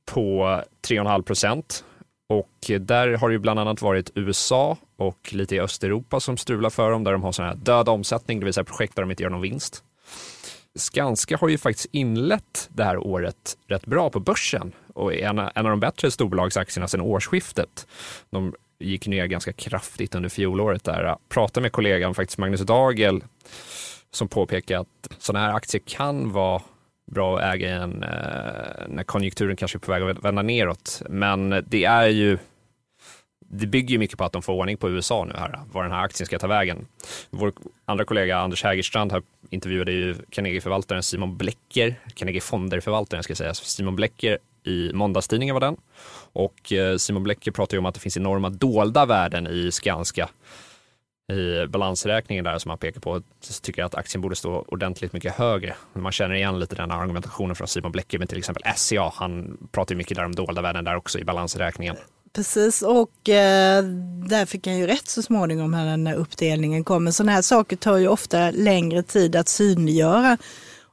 på 0.04 0.44
3,5 0.88 1.22
procent. 1.22 1.84
Och 2.28 2.70
där 2.80 3.08
har 3.08 3.28
det 3.28 3.32
ju 3.32 3.38
bland 3.38 3.60
annat 3.60 3.82
varit 3.82 4.10
USA 4.14 4.76
och 4.96 5.28
lite 5.32 5.54
i 5.56 5.60
Östeuropa 5.60 6.20
som 6.20 6.36
strular 6.36 6.70
för 6.70 6.90
dem, 6.90 7.04
där 7.04 7.12
de 7.12 7.22
har 7.22 7.32
sån 7.32 7.44
här 7.44 7.54
död 7.54 7.88
omsättning, 7.88 8.40
det 8.40 8.44
vill 8.44 8.54
säga 8.54 8.64
projekt 8.64 8.96
där 8.96 9.02
de 9.02 9.10
inte 9.10 9.22
gör 9.22 9.30
någon 9.30 9.40
vinst. 9.40 9.84
Skanska 10.78 11.36
har 11.36 11.48
ju 11.48 11.58
faktiskt 11.58 11.88
inlett 11.92 12.68
det 12.72 12.84
här 12.84 12.98
året 12.98 13.56
rätt 13.68 13.86
bra 13.86 14.10
på 14.10 14.20
börsen 14.20 14.72
och 14.94 15.14
är 15.14 15.28
en, 15.28 15.38
en 15.38 15.66
av 15.66 15.70
de 15.70 15.80
bättre 15.80 16.10
storbolagsaktierna 16.10 16.88
sedan 16.88 17.00
årsskiftet. 17.00 17.86
De 18.30 18.54
gick 18.78 19.06
ner 19.06 19.26
ganska 19.26 19.52
kraftigt 19.52 20.14
under 20.14 20.28
fjolåret 20.28 20.84
där. 20.84 21.04
Jag 21.04 21.18
pratade 21.28 21.62
med 21.62 21.72
kollegan 21.72 22.14
faktiskt 22.14 22.38
Magnus 22.38 22.60
Dagel 22.60 23.24
som 24.10 24.28
påpekar 24.28 24.80
att 24.80 25.08
sådana 25.18 25.46
här 25.46 25.54
aktier 25.54 25.82
kan 25.86 26.32
vara 26.32 26.62
bra 27.10 27.38
att 27.38 27.54
äga 27.54 27.70
en, 27.70 28.02
eh, 28.02 28.88
när 28.88 29.04
konjunkturen 29.04 29.56
kanske 29.56 29.78
är 29.78 29.80
på 29.80 29.92
väg 29.92 30.02
att 30.02 30.24
vända 30.24 30.42
neråt. 30.42 31.02
Men 31.08 31.64
det 31.66 31.84
är 31.84 32.06
ju 32.06 32.38
det 33.52 33.66
bygger 33.66 33.92
ju 33.92 33.98
mycket 33.98 34.18
på 34.18 34.24
att 34.24 34.32
de 34.32 34.42
får 34.42 34.52
ordning 34.52 34.76
på 34.76 34.90
USA 34.90 35.24
nu 35.24 35.34
här, 35.36 35.60
var 35.72 35.82
den 35.82 35.92
här 35.92 36.02
aktien 36.04 36.26
ska 36.26 36.38
ta 36.38 36.46
vägen. 36.46 36.86
Vår 37.30 37.52
andra 37.84 38.04
kollega 38.04 38.38
Anders 38.38 38.64
Hägerstrand 38.64 39.12
här 39.12 39.22
intervjuade 39.50 39.92
ju 39.92 40.14
Carnegie-förvaltaren 40.30 41.02
Simon 41.02 41.36
Blecker, 41.36 41.94
Carnegie 42.14 42.40
Fonder-förvaltaren 42.40 43.22
ska 43.22 43.34
sägas, 43.34 43.58
Simon 43.58 43.96
Blecker 43.96 44.38
i 44.64 44.92
måndagstidningen 44.92 45.54
var 45.54 45.60
den. 45.60 45.76
Och 46.32 46.72
eh, 46.72 46.96
Simon 46.96 47.22
Blecker 47.22 47.50
pratar 47.50 47.74
ju 47.74 47.78
om 47.78 47.86
att 47.86 47.94
det 47.94 48.00
finns 48.00 48.16
enorma 48.16 48.50
dolda 48.50 49.06
värden 49.06 49.46
i 49.46 49.72
Skanska 49.72 50.28
i 51.32 51.66
balansräkningen 51.66 52.44
där 52.44 52.58
som 52.58 52.68
man 52.68 52.78
pekar 52.78 53.00
på, 53.00 53.22
så 53.40 53.60
tycker 53.60 53.82
jag 53.82 53.86
att 53.86 53.94
aktien 53.94 54.22
borde 54.22 54.36
stå 54.36 54.64
ordentligt 54.68 55.12
mycket 55.12 55.34
högre. 55.34 55.74
Man 55.92 56.12
känner 56.12 56.34
igen 56.34 56.58
lite 56.58 56.74
den 56.74 56.90
argumentationen 56.90 57.56
från 57.56 57.68
Simon 57.68 57.92
Blecker 57.92 58.18
med 58.18 58.28
till 58.28 58.38
exempel 58.38 58.62
SCA. 58.76 59.12
Han 59.14 59.58
pratar 59.72 59.94
ju 59.94 59.96
mycket 59.96 60.16
där 60.16 60.24
om 60.24 60.34
dolda 60.34 60.62
värden 60.62 60.84
där 60.84 60.96
också 60.96 61.18
i 61.18 61.24
balansräkningen. 61.24 61.96
Precis, 62.32 62.82
och 62.82 63.28
eh, 63.28 63.84
där 64.28 64.46
fick 64.46 64.66
han 64.66 64.78
ju 64.78 64.86
rätt 64.86 65.08
så 65.08 65.22
småningom 65.22 65.70
när 65.70 65.86
den 65.86 66.06
här 66.06 66.14
uppdelningen 66.14 66.84
kommer. 66.84 67.10
Sådana 67.10 67.32
här 67.32 67.42
saker 67.42 67.76
tar 67.76 67.96
ju 67.96 68.08
ofta 68.08 68.50
längre 68.50 69.02
tid 69.02 69.36
att 69.36 69.48
synliggöra. 69.48 70.38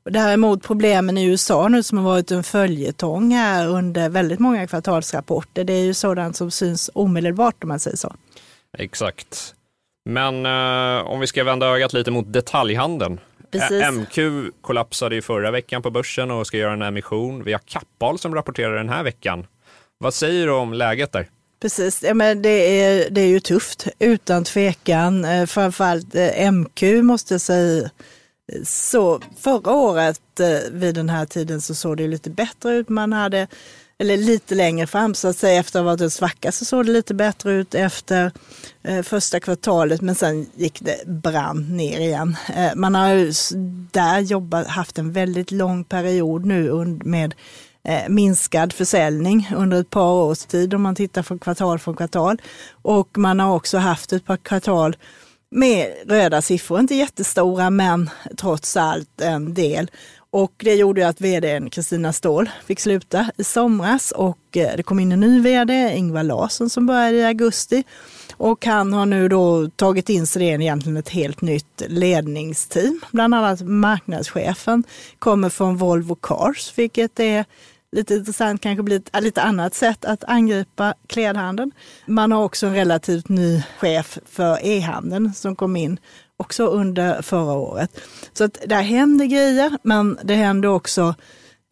Och 0.03 0.11
däremot 0.11 0.63
problemen 0.63 1.17
i 1.17 1.25
USA 1.25 1.67
nu 1.67 1.83
som 1.83 1.97
har 1.97 2.05
varit 2.05 2.31
en 2.31 2.43
följetong 2.43 3.31
här 3.31 3.67
under 3.67 4.09
väldigt 4.09 4.39
många 4.39 4.67
kvartalsrapporter, 4.67 5.63
det 5.63 5.73
är 5.73 5.83
ju 5.83 5.93
sådant 5.93 6.35
som 6.35 6.51
syns 6.51 6.89
omedelbart 6.93 7.63
om 7.63 7.69
man 7.69 7.79
säger 7.79 7.97
så. 7.97 8.15
Exakt. 8.77 9.53
Men 10.09 10.45
eh, 10.45 11.07
om 11.07 11.19
vi 11.19 11.27
ska 11.27 11.43
vända 11.43 11.67
ögat 11.67 11.93
lite 11.93 12.11
mot 12.11 12.33
detaljhandeln. 12.33 13.19
Precis. 13.51 13.91
MQ 13.91 14.17
kollapsade 14.61 15.15
ju 15.15 15.21
förra 15.21 15.51
veckan 15.51 15.81
på 15.81 15.91
börsen 15.91 16.31
och 16.31 16.47
ska 16.47 16.57
göra 16.57 16.73
en 16.73 16.81
emission. 16.81 17.43
Vi 17.43 17.51
har 17.51 17.61
Kappahl 17.65 18.19
som 18.19 18.35
rapporterar 18.35 18.75
den 18.75 18.89
här 18.89 19.03
veckan. 19.03 19.47
Vad 19.99 20.13
säger 20.13 20.45
du 20.45 20.51
om 20.51 20.73
läget 20.73 21.11
där? 21.11 21.29
Precis, 21.61 22.03
ja, 22.03 22.13
men 22.13 22.41
det, 22.41 22.81
är, 22.81 23.09
det 23.09 23.21
är 23.21 23.27
ju 23.27 23.39
tufft 23.39 23.87
utan 23.99 24.43
tvekan. 24.43 25.25
Eh, 25.25 25.45
framförallt 25.45 26.15
eh, 26.15 26.51
MQ 26.51 26.81
måste 27.03 27.33
jag 27.33 27.41
säga. 27.41 27.89
Så 28.65 29.21
förra 29.37 29.71
året 29.71 30.39
eh, 30.39 30.71
vid 30.71 30.95
den 30.95 31.09
här 31.09 31.25
tiden 31.25 31.61
så 31.61 31.75
såg 31.75 31.97
det 31.97 32.07
lite 32.07 32.29
bättre 32.29 32.75
ut. 32.75 32.89
Man 32.89 33.13
hade, 33.13 33.47
eller 33.99 34.17
lite 34.17 34.55
längre 34.55 34.87
fram 34.87 35.15
så 35.15 35.27
att 35.27 35.37
säga, 35.37 35.59
efter 35.59 35.79
att 35.79 35.85
ha 35.85 35.91
varit 35.91 36.01
en 36.01 36.11
svacka 36.11 36.51
så 36.51 36.65
såg 36.65 36.85
det 36.85 36.91
lite 36.91 37.13
bättre 37.13 37.51
ut 37.51 37.75
efter 37.75 38.31
första 39.03 39.39
kvartalet 39.39 40.01
men 40.01 40.15
sen 40.15 40.49
gick 40.55 40.81
det 40.81 41.07
brant 41.07 41.69
ner 41.69 41.99
igen. 41.99 42.35
man 42.75 42.95
har 42.95 43.31
där 43.91 44.19
jobbat, 44.19 44.67
haft 44.67 44.97
en 44.97 45.11
väldigt 45.11 45.51
lång 45.51 45.83
period 45.83 46.45
nu 46.45 46.85
med 47.03 47.35
Eh, 47.87 48.09
minskad 48.09 48.73
försäljning 48.73 49.49
under 49.55 49.79
ett 49.79 49.89
par 49.89 50.11
års 50.11 50.39
tid 50.39 50.73
om 50.73 50.81
man 50.81 50.95
tittar 50.95 51.23
från 51.23 51.39
kvartal 51.39 51.79
från 51.79 51.95
kvartal. 51.95 52.41
Och 52.81 53.17
man 53.17 53.39
har 53.39 53.55
också 53.55 53.77
haft 53.77 54.13
ett 54.13 54.25
par 54.25 54.37
kvartal 54.37 54.95
med 55.51 55.93
röda 56.05 56.41
siffror, 56.41 56.79
inte 56.79 56.95
jättestora 56.95 57.69
men 57.69 58.09
trots 58.37 58.77
allt 58.77 59.21
en 59.21 59.53
del. 59.53 59.91
Och 60.29 60.53
det 60.57 60.75
gjorde 60.75 61.07
att 61.07 61.21
vdn 61.21 61.69
Kristina 61.69 62.13
Ståhl 62.13 62.49
fick 62.65 62.79
sluta 62.79 63.31
i 63.37 63.43
somras 63.43 64.11
och 64.11 64.57
eh, 64.57 64.71
det 64.77 64.83
kom 64.83 64.99
in 64.99 65.11
en 65.11 65.19
ny 65.19 65.41
vd, 65.41 65.93
Ingvar 65.95 66.23
Larsson, 66.23 66.69
som 66.69 66.85
började 66.85 67.17
i 67.17 67.25
augusti. 67.25 67.83
Och 68.37 68.65
han 68.65 68.93
har 68.93 69.05
nu 69.05 69.27
då 69.27 69.69
tagit 69.69 70.09
in 70.09 70.27
sig 70.27 70.43
i 70.43 70.47
egentligen 70.47 70.97
ett 70.97 71.09
helt 71.09 71.41
nytt 71.41 71.83
ledningsteam. 71.87 73.01
Bland 73.11 73.33
annat 73.33 73.61
marknadschefen 73.61 74.83
kommer 75.19 75.49
från 75.49 75.77
Volvo 75.77 76.15
Cars, 76.15 76.73
vilket 76.75 77.19
är 77.19 77.45
lite 77.91 78.15
intressant, 78.15 78.61
kanske 78.61 78.83
blir 78.83 78.97
ett 78.97 79.15
äh, 79.15 79.21
lite 79.21 79.41
annat 79.41 79.73
sätt 79.73 80.05
att 80.05 80.23
angripa 80.23 80.93
klädhandeln. 81.07 81.71
Man 82.05 82.31
har 82.31 82.43
också 82.43 82.67
en 82.67 82.75
relativt 82.75 83.29
ny 83.29 83.63
chef 83.79 84.19
för 84.25 84.65
e-handeln 84.65 85.33
som 85.33 85.55
kom 85.55 85.75
in 85.75 85.99
också 86.37 86.65
under 86.65 87.21
förra 87.21 87.53
året. 87.53 87.99
Så 88.33 88.43
att 88.43 88.57
där 88.65 88.81
händer 88.81 89.25
grejer, 89.25 89.77
men 89.83 90.19
det 90.23 90.35
händer 90.35 90.69
också 90.69 91.15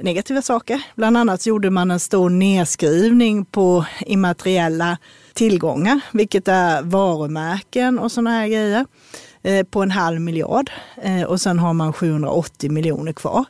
negativa 0.03 0.41
saker. 0.41 0.81
Bland 0.95 1.17
annat 1.17 1.45
gjorde 1.45 1.69
man 1.69 1.91
en 1.91 1.99
stor 1.99 2.29
nedskrivning 2.29 3.45
på 3.45 3.85
immateriella 4.05 4.97
tillgångar, 5.33 5.99
vilket 6.11 6.47
är 6.47 6.81
varumärken 6.81 7.99
och 7.99 8.11
sådana 8.11 8.29
här 8.29 8.47
grejer, 8.47 8.85
eh, 9.43 9.65
på 9.65 9.83
en 9.83 9.91
halv 9.91 10.21
miljard. 10.21 10.71
Eh, 11.01 11.23
och 11.23 11.41
sen 11.41 11.59
har 11.59 11.73
man 11.73 11.93
780 11.93 12.71
miljoner 12.71 13.13
kvar. 13.13 13.45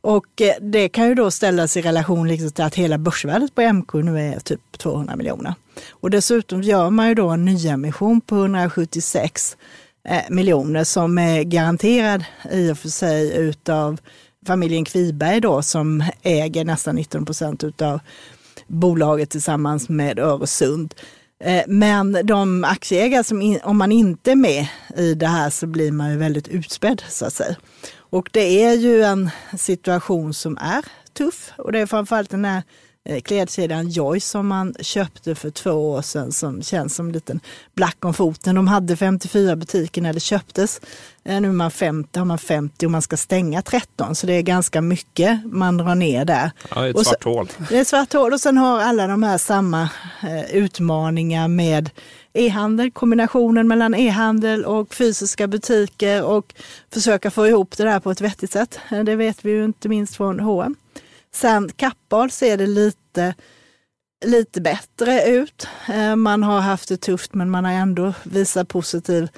Och 0.00 0.40
eh, 0.40 0.54
det 0.60 0.88
kan 0.88 1.08
ju 1.08 1.14
då 1.14 1.30
ställas 1.30 1.76
i 1.76 1.82
relation 1.82 2.28
liksom 2.28 2.50
till 2.50 2.64
att 2.64 2.74
hela 2.74 2.98
börsvärdet 2.98 3.54
på 3.54 3.72
MK 3.72 3.94
nu 3.94 4.20
är 4.20 4.40
typ 4.40 4.78
200 4.78 5.16
miljoner. 5.16 5.54
Och 5.90 6.10
dessutom 6.10 6.62
gör 6.62 6.90
man 6.90 7.08
ju 7.08 7.14
då 7.14 7.28
en 7.28 7.44
nyemission 7.44 8.20
på 8.20 8.36
176 8.36 9.56
eh, 10.08 10.22
miljoner 10.28 10.84
som 10.84 11.18
är 11.18 11.42
garanterad 11.42 12.24
i 12.50 12.70
och 12.72 12.78
för 12.78 12.88
sig 12.88 13.36
utav 13.36 14.00
familjen 14.46 14.84
Kviberg 14.84 15.40
då 15.40 15.62
som 15.62 16.04
äger 16.22 16.64
nästan 16.64 16.94
19 16.94 17.24
procent 17.24 17.64
utav 17.64 18.00
bolaget 18.66 19.30
tillsammans 19.30 19.88
med 19.88 20.18
Öresund. 20.18 20.94
Eh, 21.44 21.62
men 21.66 22.18
de 22.24 22.64
aktieägare 22.64 23.24
som, 23.24 23.58
om 23.62 23.78
man 23.78 23.92
inte 23.92 24.32
är 24.32 24.36
med 24.36 24.66
i 24.96 25.14
det 25.14 25.26
här 25.26 25.50
så 25.50 25.66
blir 25.66 25.92
man 25.92 26.10
ju 26.10 26.16
väldigt 26.16 26.48
utspädd 26.48 27.02
så 27.08 27.26
att 27.26 27.32
säga. 27.32 27.56
Och 28.10 28.28
det 28.32 28.64
är 28.64 28.74
ju 28.74 29.02
en 29.02 29.30
situation 29.58 30.34
som 30.34 30.58
är 30.60 30.84
tuff 31.12 31.52
och 31.58 31.72
det 31.72 31.78
är 31.80 31.86
framförallt 31.86 32.30
den 32.30 32.44
här 32.44 32.62
eh, 33.08 33.20
klädkedjan 33.20 33.88
Joyce 33.88 34.26
som 34.26 34.46
man 34.46 34.74
köpte 34.80 35.34
för 35.34 35.50
två 35.50 35.70
år 35.70 36.02
sedan 36.02 36.32
som 36.32 36.62
känns 36.62 36.94
som 36.94 37.06
en 37.06 37.12
liten 37.12 37.40
black 37.74 38.04
om 38.04 38.14
foten. 38.14 38.54
De 38.54 38.68
hade 38.68 38.96
54 38.96 39.56
butiker 39.56 40.02
när 40.02 40.12
det 40.12 40.20
köptes. 40.20 40.80
Eh, 41.24 41.40
nu 41.40 41.48
är 41.48 41.52
man 41.52 41.70
50, 41.70 42.18
har 42.18 42.26
man 42.26 42.38
50 42.38 42.86
och 42.86 42.90
man 42.92 43.02
ska 43.02 43.16
stänga 43.16 43.62
13 43.62 44.14
så 44.14 44.26
det 44.26 44.32
är 44.32 44.42
ganska 44.42 44.80
mycket 44.80 45.40
man 45.46 45.76
drar 45.76 45.94
ner 45.94 46.24
där. 46.24 46.50
Ja, 46.70 46.80
det 46.80 46.86
är 46.86 46.90
ett 46.90 46.96
Och 46.96 47.04
så- 47.04 47.10
svart 47.10 47.24
hål. 47.24 47.48
Det 47.68 47.76
är 47.76 47.80
ett 47.80 47.88
svart 47.88 48.12
hål 48.12 48.32
och 48.32 48.40
sen 48.40 48.56
har 48.56 48.80
alla 48.80 49.06
de 49.06 49.22
här 49.22 49.38
samma 49.38 49.88
eh, 50.22 50.54
utmaningar 50.56 51.48
med 51.48 51.90
e-handel, 52.32 52.90
kombinationen 52.90 53.68
mellan 53.68 53.94
e-handel 53.94 54.64
och 54.64 54.94
fysiska 54.94 55.46
butiker 55.46 56.24
och 56.24 56.54
försöka 56.92 57.30
få 57.30 57.46
ihop 57.46 57.76
det 57.76 57.84
där 57.84 58.00
på 58.00 58.10
ett 58.10 58.20
vettigt 58.20 58.52
sätt. 58.52 58.78
Det 59.04 59.16
vet 59.16 59.44
vi 59.44 59.50
ju 59.50 59.64
inte 59.64 59.88
minst 59.88 60.16
från 60.16 60.40
H&M. 60.40 60.76
Sen 61.32 61.70
Kappahl 61.76 62.30
ser 62.30 62.56
det 62.56 62.66
lite, 62.66 63.34
lite 64.24 64.60
bättre 64.60 65.24
ut. 65.24 65.68
Eh, 65.88 66.16
man 66.16 66.42
har 66.42 66.60
haft 66.60 66.88
det 66.88 66.96
tufft 66.96 67.34
men 67.34 67.50
man 67.50 67.64
har 67.64 67.72
ändå 67.72 68.14
visat 68.22 68.68
positiv 68.68 69.28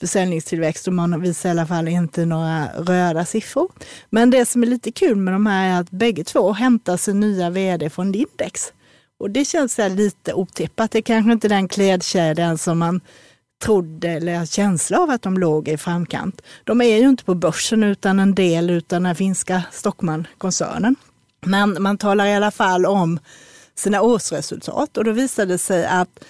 försäljningstillväxt 0.00 0.86
och 0.86 0.92
man 0.92 1.20
visar 1.20 1.48
i 1.48 1.50
alla 1.50 1.66
fall 1.66 1.88
inte 1.88 2.24
några 2.24 2.66
röda 2.66 3.24
siffror. 3.24 3.68
Men 4.10 4.30
det 4.30 4.46
som 4.46 4.62
är 4.62 4.66
lite 4.66 4.92
kul 4.92 5.16
med 5.16 5.34
de 5.34 5.46
här 5.46 5.76
är 5.76 5.80
att 5.80 5.90
bägge 5.90 6.24
två 6.24 6.52
hämtar 6.52 6.96
sin 6.96 7.20
nya 7.20 7.50
vd 7.50 7.90
från 7.90 8.12
Lindex. 8.12 8.72
Och 9.20 9.30
det 9.30 9.44
känns 9.44 9.74
så 9.74 9.82
här 9.82 9.90
lite 9.90 10.34
otippat. 10.34 10.90
Det 10.90 10.98
är 10.98 11.02
kanske 11.02 11.32
inte 11.32 11.48
den 11.48 11.68
klädkedjan 11.68 12.58
som 12.58 12.78
man 12.78 13.00
trodde 13.64 14.08
eller 14.08 14.38
har 14.38 14.46
känsla 14.46 14.98
av 14.98 15.10
att 15.10 15.22
de 15.22 15.38
låg 15.38 15.68
i 15.68 15.76
framkant. 15.76 16.42
De 16.64 16.80
är 16.80 16.96
ju 16.96 17.08
inte 17.08 17.24
på 17.24 17.34
börsen 17.34 17.82
utan 17.82 18.20
en 18.20 18.34
del 18.34 18.70
utan 18.70 19.02
den 19.02 19.16
finska 19.16 19.62
Stockmann-koncernen. 19.72 20.96
Men 21.40 21.82
man 21.82 21.98
talar 21.98 22.26
i 22.26 22.34
alla 22.34 22.50
fall 22.50 22.86
om 22.86 23.18
sina 23.74 24.02
årsresultat 24.02 24.96
och 24.96 25.04
då 25.04 25.12
visade 25.12 25.52
det 25.52 25.58
sig 25.58 25.86
att 25.86 26.24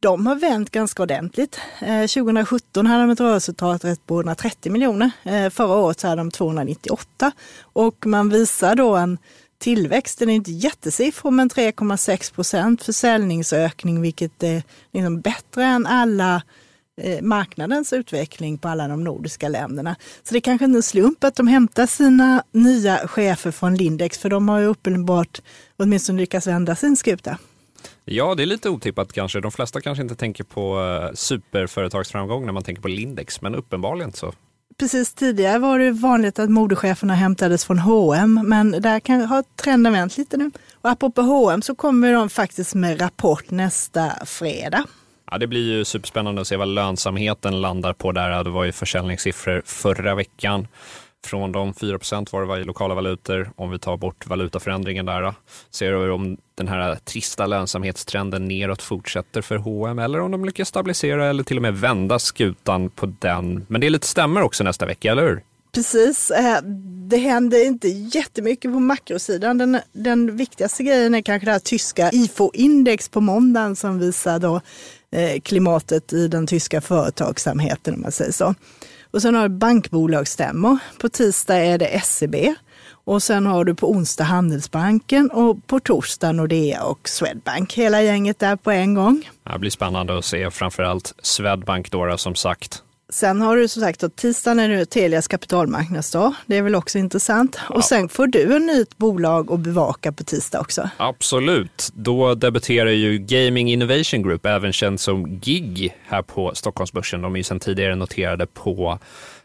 de 0.00 0.26
har 0.26 0.34
vänt 0.34 0.70
ganska 0.70 1.02
ordentligt. 1.02 1.60
Eh, 1.80 2.06
2017 2.06 2.86
hade 2.86 3.02
de 3.02 3.10
ett 3.10 3.20
rörelseresultat 3.20 4.06
på 4.06 4.14
130 4.14 4.72
miljoner. 4.72 5.10
Eh, 5.24 5.50
förra 5.50 5.76
året 5.76 6.00
så 6.00 6.08
hade 6.08 6.20
de 6.20 6.30
298 6.30 7.32
och 7.62 8.06
man 8.06 8.28
visar 8.28 8.74
då 8.74 8.96
en 8.96 9.18
tillväxten 9.58 10.30
är 10.30 10.34
inte 10.34 10.52
jättesiffror 10.52 11.30
men 11.30 11.50
3,6 11.50 12.34
procent 12.34 12.82
försäljningsökning 12.82 14.00
vilket 14.00 14.42
är 14.42 14.62
liksom 14.92 15.20
bättre 15.20 15.64
än 15.64 15.86
alla 15.86 16.42
eh, 17.00 17.22
marknadens 17.22 17.92
utveckling 17.92 18.58
på 18.58 18.68
alla 18.68 18.88
de 18.88 19.04
nordiska 19.04 19.48
länderna. 19.48 19.96
Så 20.22 20.34
det 20.34 20.38
är 20.38 20.40
kanske 20.40 20.64
inte 20.64 20.78
en 20.78 20.82
slump 20.82 21.24
att 21.24 21.36
de 21.36 21.46
hämtar 21.46 21.86
sina 21.86 22.42
nya 22.52 23.08
chefer 23.08 23.50
från 23.50 23.74
Lindex 23.74 24.18
för 24.18 24.28
de 24.28 24.48
har 24.48 24.58
ju 24.58 24.66
uppenbart 24.66 25.42
åtminstone 25.76 26.20
lyckats 26.20 26.46
vända 26.46 26.76
sin 26.76 26.96
skuta. 26.96 27.38
Ja, 28.04 28.34
det 28.34 28.42
är 28.42 28.46
lite 28.46 28.70
otippat 28.70 29.12
kanske. 29.12 29.40
De 29.40 29.52
flesta 29.52 29.80
kanske 29.80 30.02
inte 30.02 30.14
tänker 30.14 30.44
på 30.44 30.80
eh, 30.80 31.14
superföretagsframgång 31.14 32.46
när 32.46 32.52
man 32.52 32.62
tänker 32.62 32.82
på 32.82 32.88
Lindex, 32.88 33.40
men 33.40 33.54
uppenbarligen 33.54 34.12
så. 34.12 34.32
Precis 34.78 35.14
tidigare 35.14 35.58
var 35.58 35.78
det 35.78 35.90
vanligt 35.90 36.38
att 36.38 36.50
modecheferna 36.50 37.14
hämtades 37.14 37.64
från 37.64 37.78
H&M 37.78 38.40
men 38.44 38.70
där 38.70 39.00
kan 39.00 39.20
ha 39.20 39.42
trenden 39.56 39.92
vänt 39.92 40.18
lite 40.18 40.36
nu. 40.36 40.50
Och 40.80 40.90
apropå 40.90 41.22
H&M 41.22 41.62
så 41.62 41.74
kommer 41.74 42.12
de 42.12 42.30
faktiskt 42.30 42.74
med 42.74 43.00
rapport 43.00 43.50
nästa 43.50 44.12
fredag. 44.26 44.84
Ja, 45.30 45.38
det 45.38 45.46
blir 45.46 45.72
ju 45.72 45.84
superspännande 45.84 46.40
att 46.40 46.46
se 46.46 46.56
vad 46.56 46.68
lönsamheten 46.68 47.60
landar 47.60 47.92
på 47.92 48.12
där. 48.12 48.44
Det 48.44 48.50
var 48.50 48.64
ju 48.64 48.72
försäljningssiffror 48.72 49.62
förra 49.64 50.14
veckan. 50.14 50.68
Från 51.26 51.52
de 51.52 51.74
4 51.74 51.98
var 52.32 52.40
det 52.40 52.46
var 52.46 52.58
i 52.58 52.64
lokala 52.64 52.94
valutor. 52.94 53.50
Om 53.56 53.70
vi 53.70 53.78
tar 53.78 53.96
bort 53.96 54.26
valutaförändringen 54.26 55.06
där, 55.06 55.34
ser 55.70 55.92
vi 55.92 56.10
om 56.10 56.36
den 56.54 56.68
här 56.68 56.94
trista 56.94 57.46
lönsamhetstrenden 57.46 58.48
neråt 58.48 58.82
fortsätter 58.82 59.42
för 59.42 59.56
H&M 59.56 59.98
eller 59.98 60.20
om 60.20 60.30
de 60.30 60.44
lyckas 60.44 60.68
stabilisera 60.68 61.26
eller 61.26 61.42
till 61.42 61.56
och 61.56 61.62
med 61.62 61.74
vända 61.74 62.18
skutan 62.18 62.90
på 62.90 63.06
den. 63.06 63.66
Men 63.68 63.80
det 63.80 63.86
är 63.86 63.90
lite 63.90 64.06
stämmer 64.06 64.42
också 64.42 64.64
nästa 64.64 64.86
vecka, 64.86 65.12
eller 65.12 65.22
hur? 65.22 65.42
Precis, 65.76 66.30
eh, 66.30 66.62
det 67.08 67.16
händer 67.16 67.66
inte 67.66 67.88
jättemycket 67.88 68.72
på 68.72 68.80
makrosidan. 68.80 69.58
Den, 69.58 69.78
den 69.92 70.36
viktigaste 70.36 70.82
grejen 70.82 71.14
är 71.14 71.22
kanske 71.22 71.46
det 71.46 71.52
här 71.52 71.58
tyska 71.58 72.10
IFO-index 72.10 73.10
på 73.10 73.20
måndagen 73.20 73.76
som 73.76 73.98
visar 73.98 74.38
då 74.38 74.60
eh, 75.12 75.40
klimatet 75.40 76.12
i 76.12 76.28
den 76.28 76.46
tyska 76.46 76.80
företagsamheten 76.80 77.94
om 77.94 78.00
man 78.00 78.12
säger 78.12 78.32
så. 78.32 78.54
Och 79.16 79.22
sen 79.22 79.34
har 79.34 79.48
du 79.48 79.54
bankbolagsstämmor. 79.54 80.78
På 81.00 81.08
tisdag 81.08 81.56
är 81.56 81.78
det 81.78 82.00
SEB 82.04 82.34
och 83.04 83.22
sen 83.22 83.46
har 83.46 83.64
du 83.64 83.74
på 83.74 83.90
onsdag 83.90 84.24
Handelsbanken 84.24 85.30
och 85.30 85.66
på 85.66 85.80
torsdag 85.80 86.32
Nordea 86.32 86.82
och 86.82 87.08
Swedbank. 87.08 87.74
Hela 87.74 88.02
gänget 88.02 88.38
där 88.38 88.56
på 88.56 88.70
en 88.70 88.94
gång. 88.94 89.28
Det 89.52 89.58
blir 89.58 89.70
spännande 89.70 90.18
att 90.18 90.24
se 90.24 90.50
framförallt 90.50 91.14
Swedbank 91.22 91.90
då, 91.90 92.18
som 92.18 92.34
sagt. 92.34 92.82
Sen 93.08 93.40
har 93.40 93.56
du 93.56 93.68
som 93.68 93.82
sagt 93.82 94.02
att 94.02 94.16
tisdagen 94.16 94.58
är 94.58 94.68
det 94.68 94.86
Telias 94.86 95.28
kapitalmarknadsdag. 95.28 96.34
Det 96.46 96.56
är 96.56 96.62
väl 96.62 96.74
också 96.74 96.98
intressant. 96.98 97.58
Och 97.68 97.84
sen 97.84 98.08
får 98.08 98.26
du 98.26 98.56
ett 98.56 98.62
nytt 98.62 98.98
bolag 98.98 99.52
att 99.52 99.60
bevaka 99.60 100.12
på 100.12 100.24
tisdag 100.24 100.60
också. 100.60 100.90
Absolut. 100.96 101.90
Då 101.94 102.34
debuterar 102.34 102.90
ju 102.90 103.18
Gaming 103.18 103.72
Innovation 103.72 104.22
Group, 104.22 104.46
även 104.46 104.72
känd 104.72 105.00
som 105.00 105.40
GIG, 105.42 105.94
här 106.06 106.22
på 106.22 106.54
Stockholmsbörsen. 106.54 107.22
De 107.22 107.34
är 107.34 107.36
ju 107.36 107.42
sedan 107.42 107.60
tidigare 107.60 107.94
noterade 107.94 108.46
på 108.46 108.98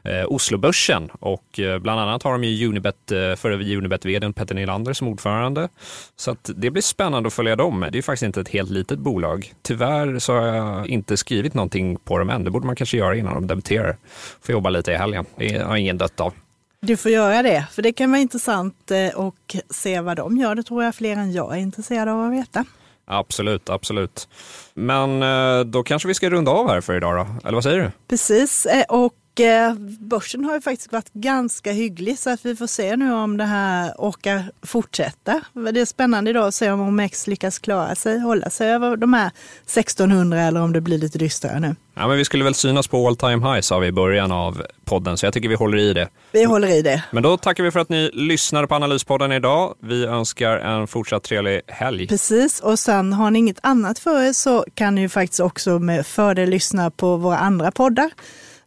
eh, 0.04 0.26
Oslobörsen 0.28 1.10
och 1.20 1.60
eh, 1.60 1.80
bland 1.80 2.00
annat 2.00 2.24
har 2.24 2.32
de 2.32 2.44
ju 2.44 2.68
Unibet, 2.68 3.12
eh, 3.12 3.36
förre 3.36 3.76
Unibet-vdn 3.78 4.34
Petter 4.34 4.56
Nylander 4.56 4.94
som 4.94 5.08
ordförande. 5.08 5.70
Så 6.16 6.32
att 6.32 6.50
det 6.56 6.72
blir 6.72 6.82
spännande 6.82 7.28
att 7.28 7.34
följa 7.34 7.56
dem. 7.56 7.86
Det 7.92 7.98
är 7.98 8.02
faktiskt 8.02 8.24
inte 8.24 8.42
ett 8.42 8.50
helt 8.50 8.70
litet 8.70 9.00
bolag. 9.00 9.54
Tyvärr 9.62 10.20
så 10.20 10.34
har 10.34 10.48
jag 10.48 10.88
inte 10.88 11.18
skrivit 11.18 11.54
någonting 11.54 11.98
på 11.98 12.18
dem 12.18 12.30
än. 12.30 12.44
Det 12.44 12.52
borde 12.52 12.66
man 12.66 12.76
kanske 12.76 12.98
göra 12.98 13.16
innan 13.16 13.34
de 13.34 13.48
debuterar. 13.48 13.98
Får 14.42 14.54
jobba 14.54 14.70
lite 14.70 14.92
i 14.92 14.96
helgen. 14.96 15.26
Det 15.36 15.58
har 15.58 15.76
ingen 15.78 15.98
dött 15.98 16.20
av. 16.20 16.34
Du 16.86 16.98
får 16.98 17.12
göra 17.12 17.42
det, 17.42 17.66
för 17.72 17.82
det 17.82 17.94
kan 17.94 18.12
vara 18.12 18.22
intressant 18.22 18.92
eh, 18.92 19.20
och 19.20 19.56
se 19.70 20.02
vad 20.02 20.18
de 20.18 20.38
gör. 20.38 20.56
Det 20.56 20.64
tror 20.64 20.84
jag 20.84 20.96
fler 20.96 21.16
än 21.16 21.32
jag 21.32 21.54
är 21.54 21.60
intresserade 21.60 22.12
av 22.12 22.26
att 22.26 22.34
veta. 22.34 22.66
Absolut, 23.06 23.70
absolut. 23.70 24.28
Men 24.74 25.24
eh, 25.24 25.66
då 25.66 25.84
kanske 25.84 26.08
vi 26.08 26.14
ska 26.14 26.30
runda 26.30 26.52
av 26.52 26.70
här 26.70 26.82
för 26.82 26.98
idag 26.98 27.16
då? 27.16 27.48
Eller 27.48 27.56
vad 27.56 27.64
säger 27.64 27.80
du? 27.80 27.92
Precis, 28.10 28.66
eh, 28.66 28.84
och 28.90 29.14
börsen 30.00 30.46
har 30.46 30.54
ju 30.54 30.62
faktiskt 30.62 30.92
varit 30.92 31.14
ganska 31.14 31.72
hygglig 31.72 32.20
så 32.20 32.30
att 32.30 32.46
vi 32.46 32.56
får 32.56 32.68
se 32.68 32.96
nu 32.96 33.14
om 33.14 33.38
det 33.38 33.44
här 33.44 33.94
orkar 33.98 34.52
fortsätta. 34.62 35.42
Det 35.74 35.82
är 35.82 35.86
spännande 35.86 36.30
idag 36.30 36.48
att 36.48 36.56
se 36.56 36.72
om 36.72 36.82
OMX 36.82 37.28
lyckas 37.28 37.60
klara 37.60 37.96
sig, 37.96 38.20
hålla 38.20 38.50
sig 38.50 38.70
över 38.70 38.96
de 38.96 39.14
här 39.14 39.32
1600 39.66 40.42
eller 40.42 40.62
om 40.62 40.74
det 40.74 40.82
blir 40.82 40.98
lite 40.98 41.18
dystrare 41.18 41.60
nu. 41.60 41.76
Ja, 41.94 42.08
men 42.08 42.18
vi 42.18 42.26
skulle 42.26 42.44
väl 42.44 42.56
synas 42.56 42.88
på 42.88 43.08
all 43.08 43.16
time 43.16 43.54
high 43.54 43.62
sa 43.62 43.80
vi 43.80 43.88
i 43.88 43.92
början 43.92 44.32
av 44.32 44.64
podden, 44.86 45.18
så 45.18 45.26
jag 45.26 45.34
tycker 45.34 45.50
vi 45.50 45.56
håller 45.56 45.78
i 45.78 45.94
det. 45.94 46.10
Vi 46.32 46.44
håller 46.44 46.68
i 46.68 46.82
det. 46.82 47.04
Men 47.12 47.24
då 47.24 47.38
tackar 47.38 47.64
vi 47.64 47.72
för 47.72 47.80
att 47.80 47.90
ni 47.90 48.10
lyssnade 48.14 48.68
på 48.68 48.76
Analyspodden 48.76 49.32
idag. 49.32 49.76
Vi 49.80 50.06
önskar 50.06 50.58
en 50.58 50.88
fortsatt 50.88 51.24
trevlig 51.24 51.62
helg. 51.68 52.08
Precis, 52.08 52.60
och 52.60 52.80
sen 52.80 53.14
har 53.14 53.32
ni 53.32 53.40
inget 53.40 53.60
annat 53.64 54.00
för 54.00 54.24
er 54.24 54.34
så 54.34 54.66
kan 54.74 54.96
ni 54.96 55.02
ju 55.02 55.10
faktiskt 55.10 55.40
också 55.40 55.80
med 55.80 56.08
fördel 56.08 56.50
lyssna 56.50 56.92
på 56.92 57.18
våra 57.18 57.38
andra 57.38 57.72
poddar. 57.72 58.12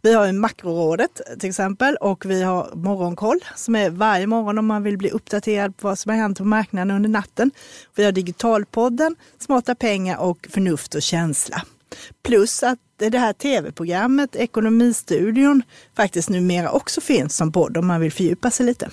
Vi 0.04 0.14
har 0.14 0.26
ju 0.26 0.32
Makrorådet 0.32 1.20
till 1.40 1.48
exempel 1.48 1.96
och 1.96 2.26
vi 2.26 2.42
har 2.42 2.70
Morgonkoll 2.74 3.38
som 3.56 3.76
är 3.76 3.90
varje 3.90 4.26
morgon 4.26 4.58
om 4.58 4.66
man 4.66 4.82
vill 4.82 4.98
bli 4.98 5.10
uppdaterad 5.10 5.76
på 5.76 5.88
vad 5.88 5.98
som 5.98 6.10
har 6.10 6.16
hänt 6.16 6.38
på 6.38 6.44
marknaden 6.44 6.96
under 6.96 7.08
natten. 7.08 7.50
Vi 7.94 8.04
har 8.04 8.12
Digitalpodden, 8.12 9.16
Smarta 9.38 9.74
pengar 9.74 10.18
och 10.18 10.46
Förnuft 10.50 10.94
och 10.94 11.02
känsla. 11.02 11.62
Plus 12.22 12.62
att 12.62 12.78
det 12.96 13.18
här 13.18 13.32
tv-programmet 13.32 14.36
Ekonomistudion 14.36 15.62
faktiskt 15.96 16.28
numera 16.28 16.70
också 16.70 17.00
finns 17.00 17.36
som 17.36 17.52
podd 17.52 17.76
om 17.76 17.86
man 17.86 18.00
vill 18.00 18.12
fördjupa 18.12 18.50
sig 18.50 18.66
lite. 18.66 18.90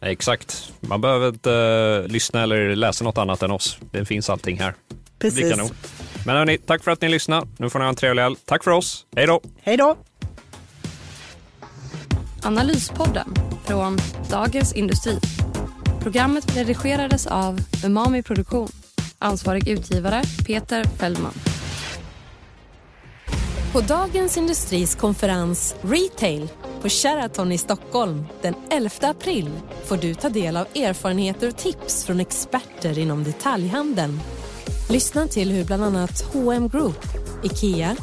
Exakt. 0.00 0.72
Man 0.80 1.00
behöver 1.00 1.28
inte 1.28 1.52
eh, 1.52 2.12
lyssna 2.12 2.42
eller 2.42 2.76
läsa 2.76 3.04
något 3.04 3.18
annat 3.18 3.42
än 3.42 3.50
oss. 3.50 3.78
Det 3.92 4.04
finns 4.04 4.30
allting 4.30 4.58
här. 4.58 4.74
Precis. 5.18 5.56
Men 6.26 6.36
hörni, 6.36 6.58
tack 6.58 6.84
för 6.84 6.90
att 6.90 7.00
ni 7.00 7.08
lyssnade. 7.08 7.46
Nu 7.58 7.70
får 7.70 7.78
ni 7.78 7.84
ha 7.84 7.88
en 7.90 7.96
trevlig 7.96 8.22
helg. 8.22 8.36
Tack 8.44 8.64
för 8.64 8.70
oss. 8.70 9.06
Hej 9.16 9.26
då! 9.26 9.40
Hej 9.62 9.76
då! 9.76 9.96
Analyspodden 12.42 13.34
från 13.64 13.98
Dagens 14.30 14.72
Industri. 14.72 15.18
Programmet 16.02 16.56
redigerades 16.56 17.26
av 17.26 17.60
Umami 17.84 18.22
Produktion. 18.22 18.68
Ansvarig 19.18 19.68
utgivare 19.68 20.22
Peter 20.46 20.84
Fellman. 20.84 21.32
På 23.72 23.80
Dagens 23.80 24.36
Industris 24.36 24.94
konferens 24.94 25.74
Retail 25.82 26.48
på 26.82 26.88
Sheraton 26.88 27.52
i 27.52 27.58
Stockholm 27.58 28.26
den 28.42 28.54
11 28.70 28.90
april 29.00 29.50
får 29.84 29.96
du 29.96 30.14
ta 30.14 30.28
del 30.28 30.56
av 30.56 30.66
erfarenheter 30.74 31.48
och 31.48 31.56
tips 31.56 32.04
från 32.04 32.20
experter 32.20 32.98
inom 32.98 33.24
detaljhandeln. 33.24 34.20
Lyssna 34.88 35.26
till 35.26 35.50
hur 35.50 35.64
bland 35.64 35.84
annat 35.84 36.24
H&M 36.32 36.68
Group, 36.68 37.04
IKEA, 37.42 37.96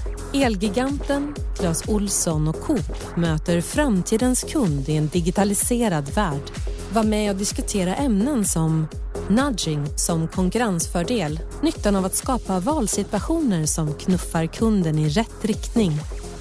Elgiganten, 0.44 1.36
Clas 1.58 1.88
Olsson 1.88 2.48
och 2.48 2.62
Coop 2.62 3.18
möter 3.18 3.62
framtidens 3.62 4.44
kund 4.44 4.90
i 4.90 4.96
en 4.96 5.08
digitaliserad 5.08 6.10
värld. 6.16 6.52
Var 6.94 7.04
med 7.04 7.32
och 7.32 7.38
diskutera 7.38 7.96
ämnen 7.96 8.46
som 8.46 8.88
nudging 9.30 9.86
som 9.96 10.28
konkurrensfördel, 10.28 11.40
nyttan 11.62 11.96
av 11.96 12.06
att 12.06 12.16
skapa 12.16 12.60
valsituationer 12.60 13.66
som 13.66 13.94
knuffar 13.94 14.46
kunden 14.46 15.00
i 15.00 15.10
rätt 15.10 15.46
riktning. 15.46 15.92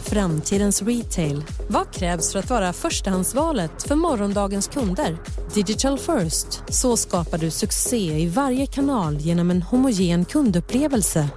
Framtidens 0.03 0.83
retail. 0.83 1.45
Vad 1.69 1.91
krävs 1.93 2.33
för 2.33 2.39
att 2.39 2.51
vara 2.51 2.73
förstahandsvalet 2.73 3.83
för 3.83 3.95
morgondagens 3.95 4.69
kunder? 4.69 5.17
Digital 5.55 5.99
first. 5.99 6.63
Så 6.69 6.97
skapar 6.97 7.39
du 7.39 7.51
succé 7.51 8.21
i 8.21 8.29
varje 8.29 8.67
kanal 8.67 9.17
genom 9.17 9.51
en 9.51 9.63
homogen 9.63 10.25
kundupplevelse. 10.25 11.29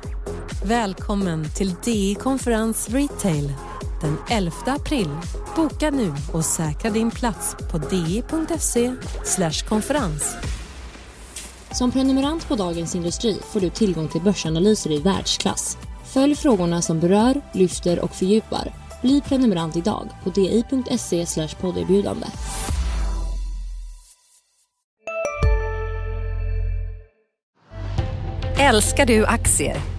Välkommen 0.64 1.50
till 1.50 1.76
DI 1.84 2.16
Konferens 2.16 2.90
Retail 2.90 3.54
den 4.02 4.18
11 4.30 4.52
april. 4.66 5.10
Boka 5.56 5.90
nu 5.90 6.14
och 6.34 6.46
säkra 6.46 6.92
din 6.92 7.12
plats 7.12 7.56
på 7.72 7.78
di.se 7.78 8.94
konferens. 9.68 10.36
Som 11.72 11.92
prenumerant 11.92 12.48
på 12.48 12.56
Dagens 12.56 12.96
Industri 12.96 13.38
får 13.52 13.60
du 13.60 13.70
tillgång 13.70 14.08
till 14.08 14.22
börsanalyser 14.22 14.92
i 14.92 15.00
världsklass. 15.00 15.78
Följ 16.06 16.36
frågorna 16.36 16.82
som 16.82 17.00
berör, 17.00 17.42
lyfter 17.54 18.00
och 18.00 18.16
fördjupar. 18.16 18.74
Bli 19.02 19.22
prenumerant 19.22 19.78
idag 19.78 20.10
på 20.24 20.30
di.se 20.30 21.48
podderbjudande. 21.62 22.28
Älskar 28.60 29.06
du 29.06 29.26
aktier? 29.26 29.99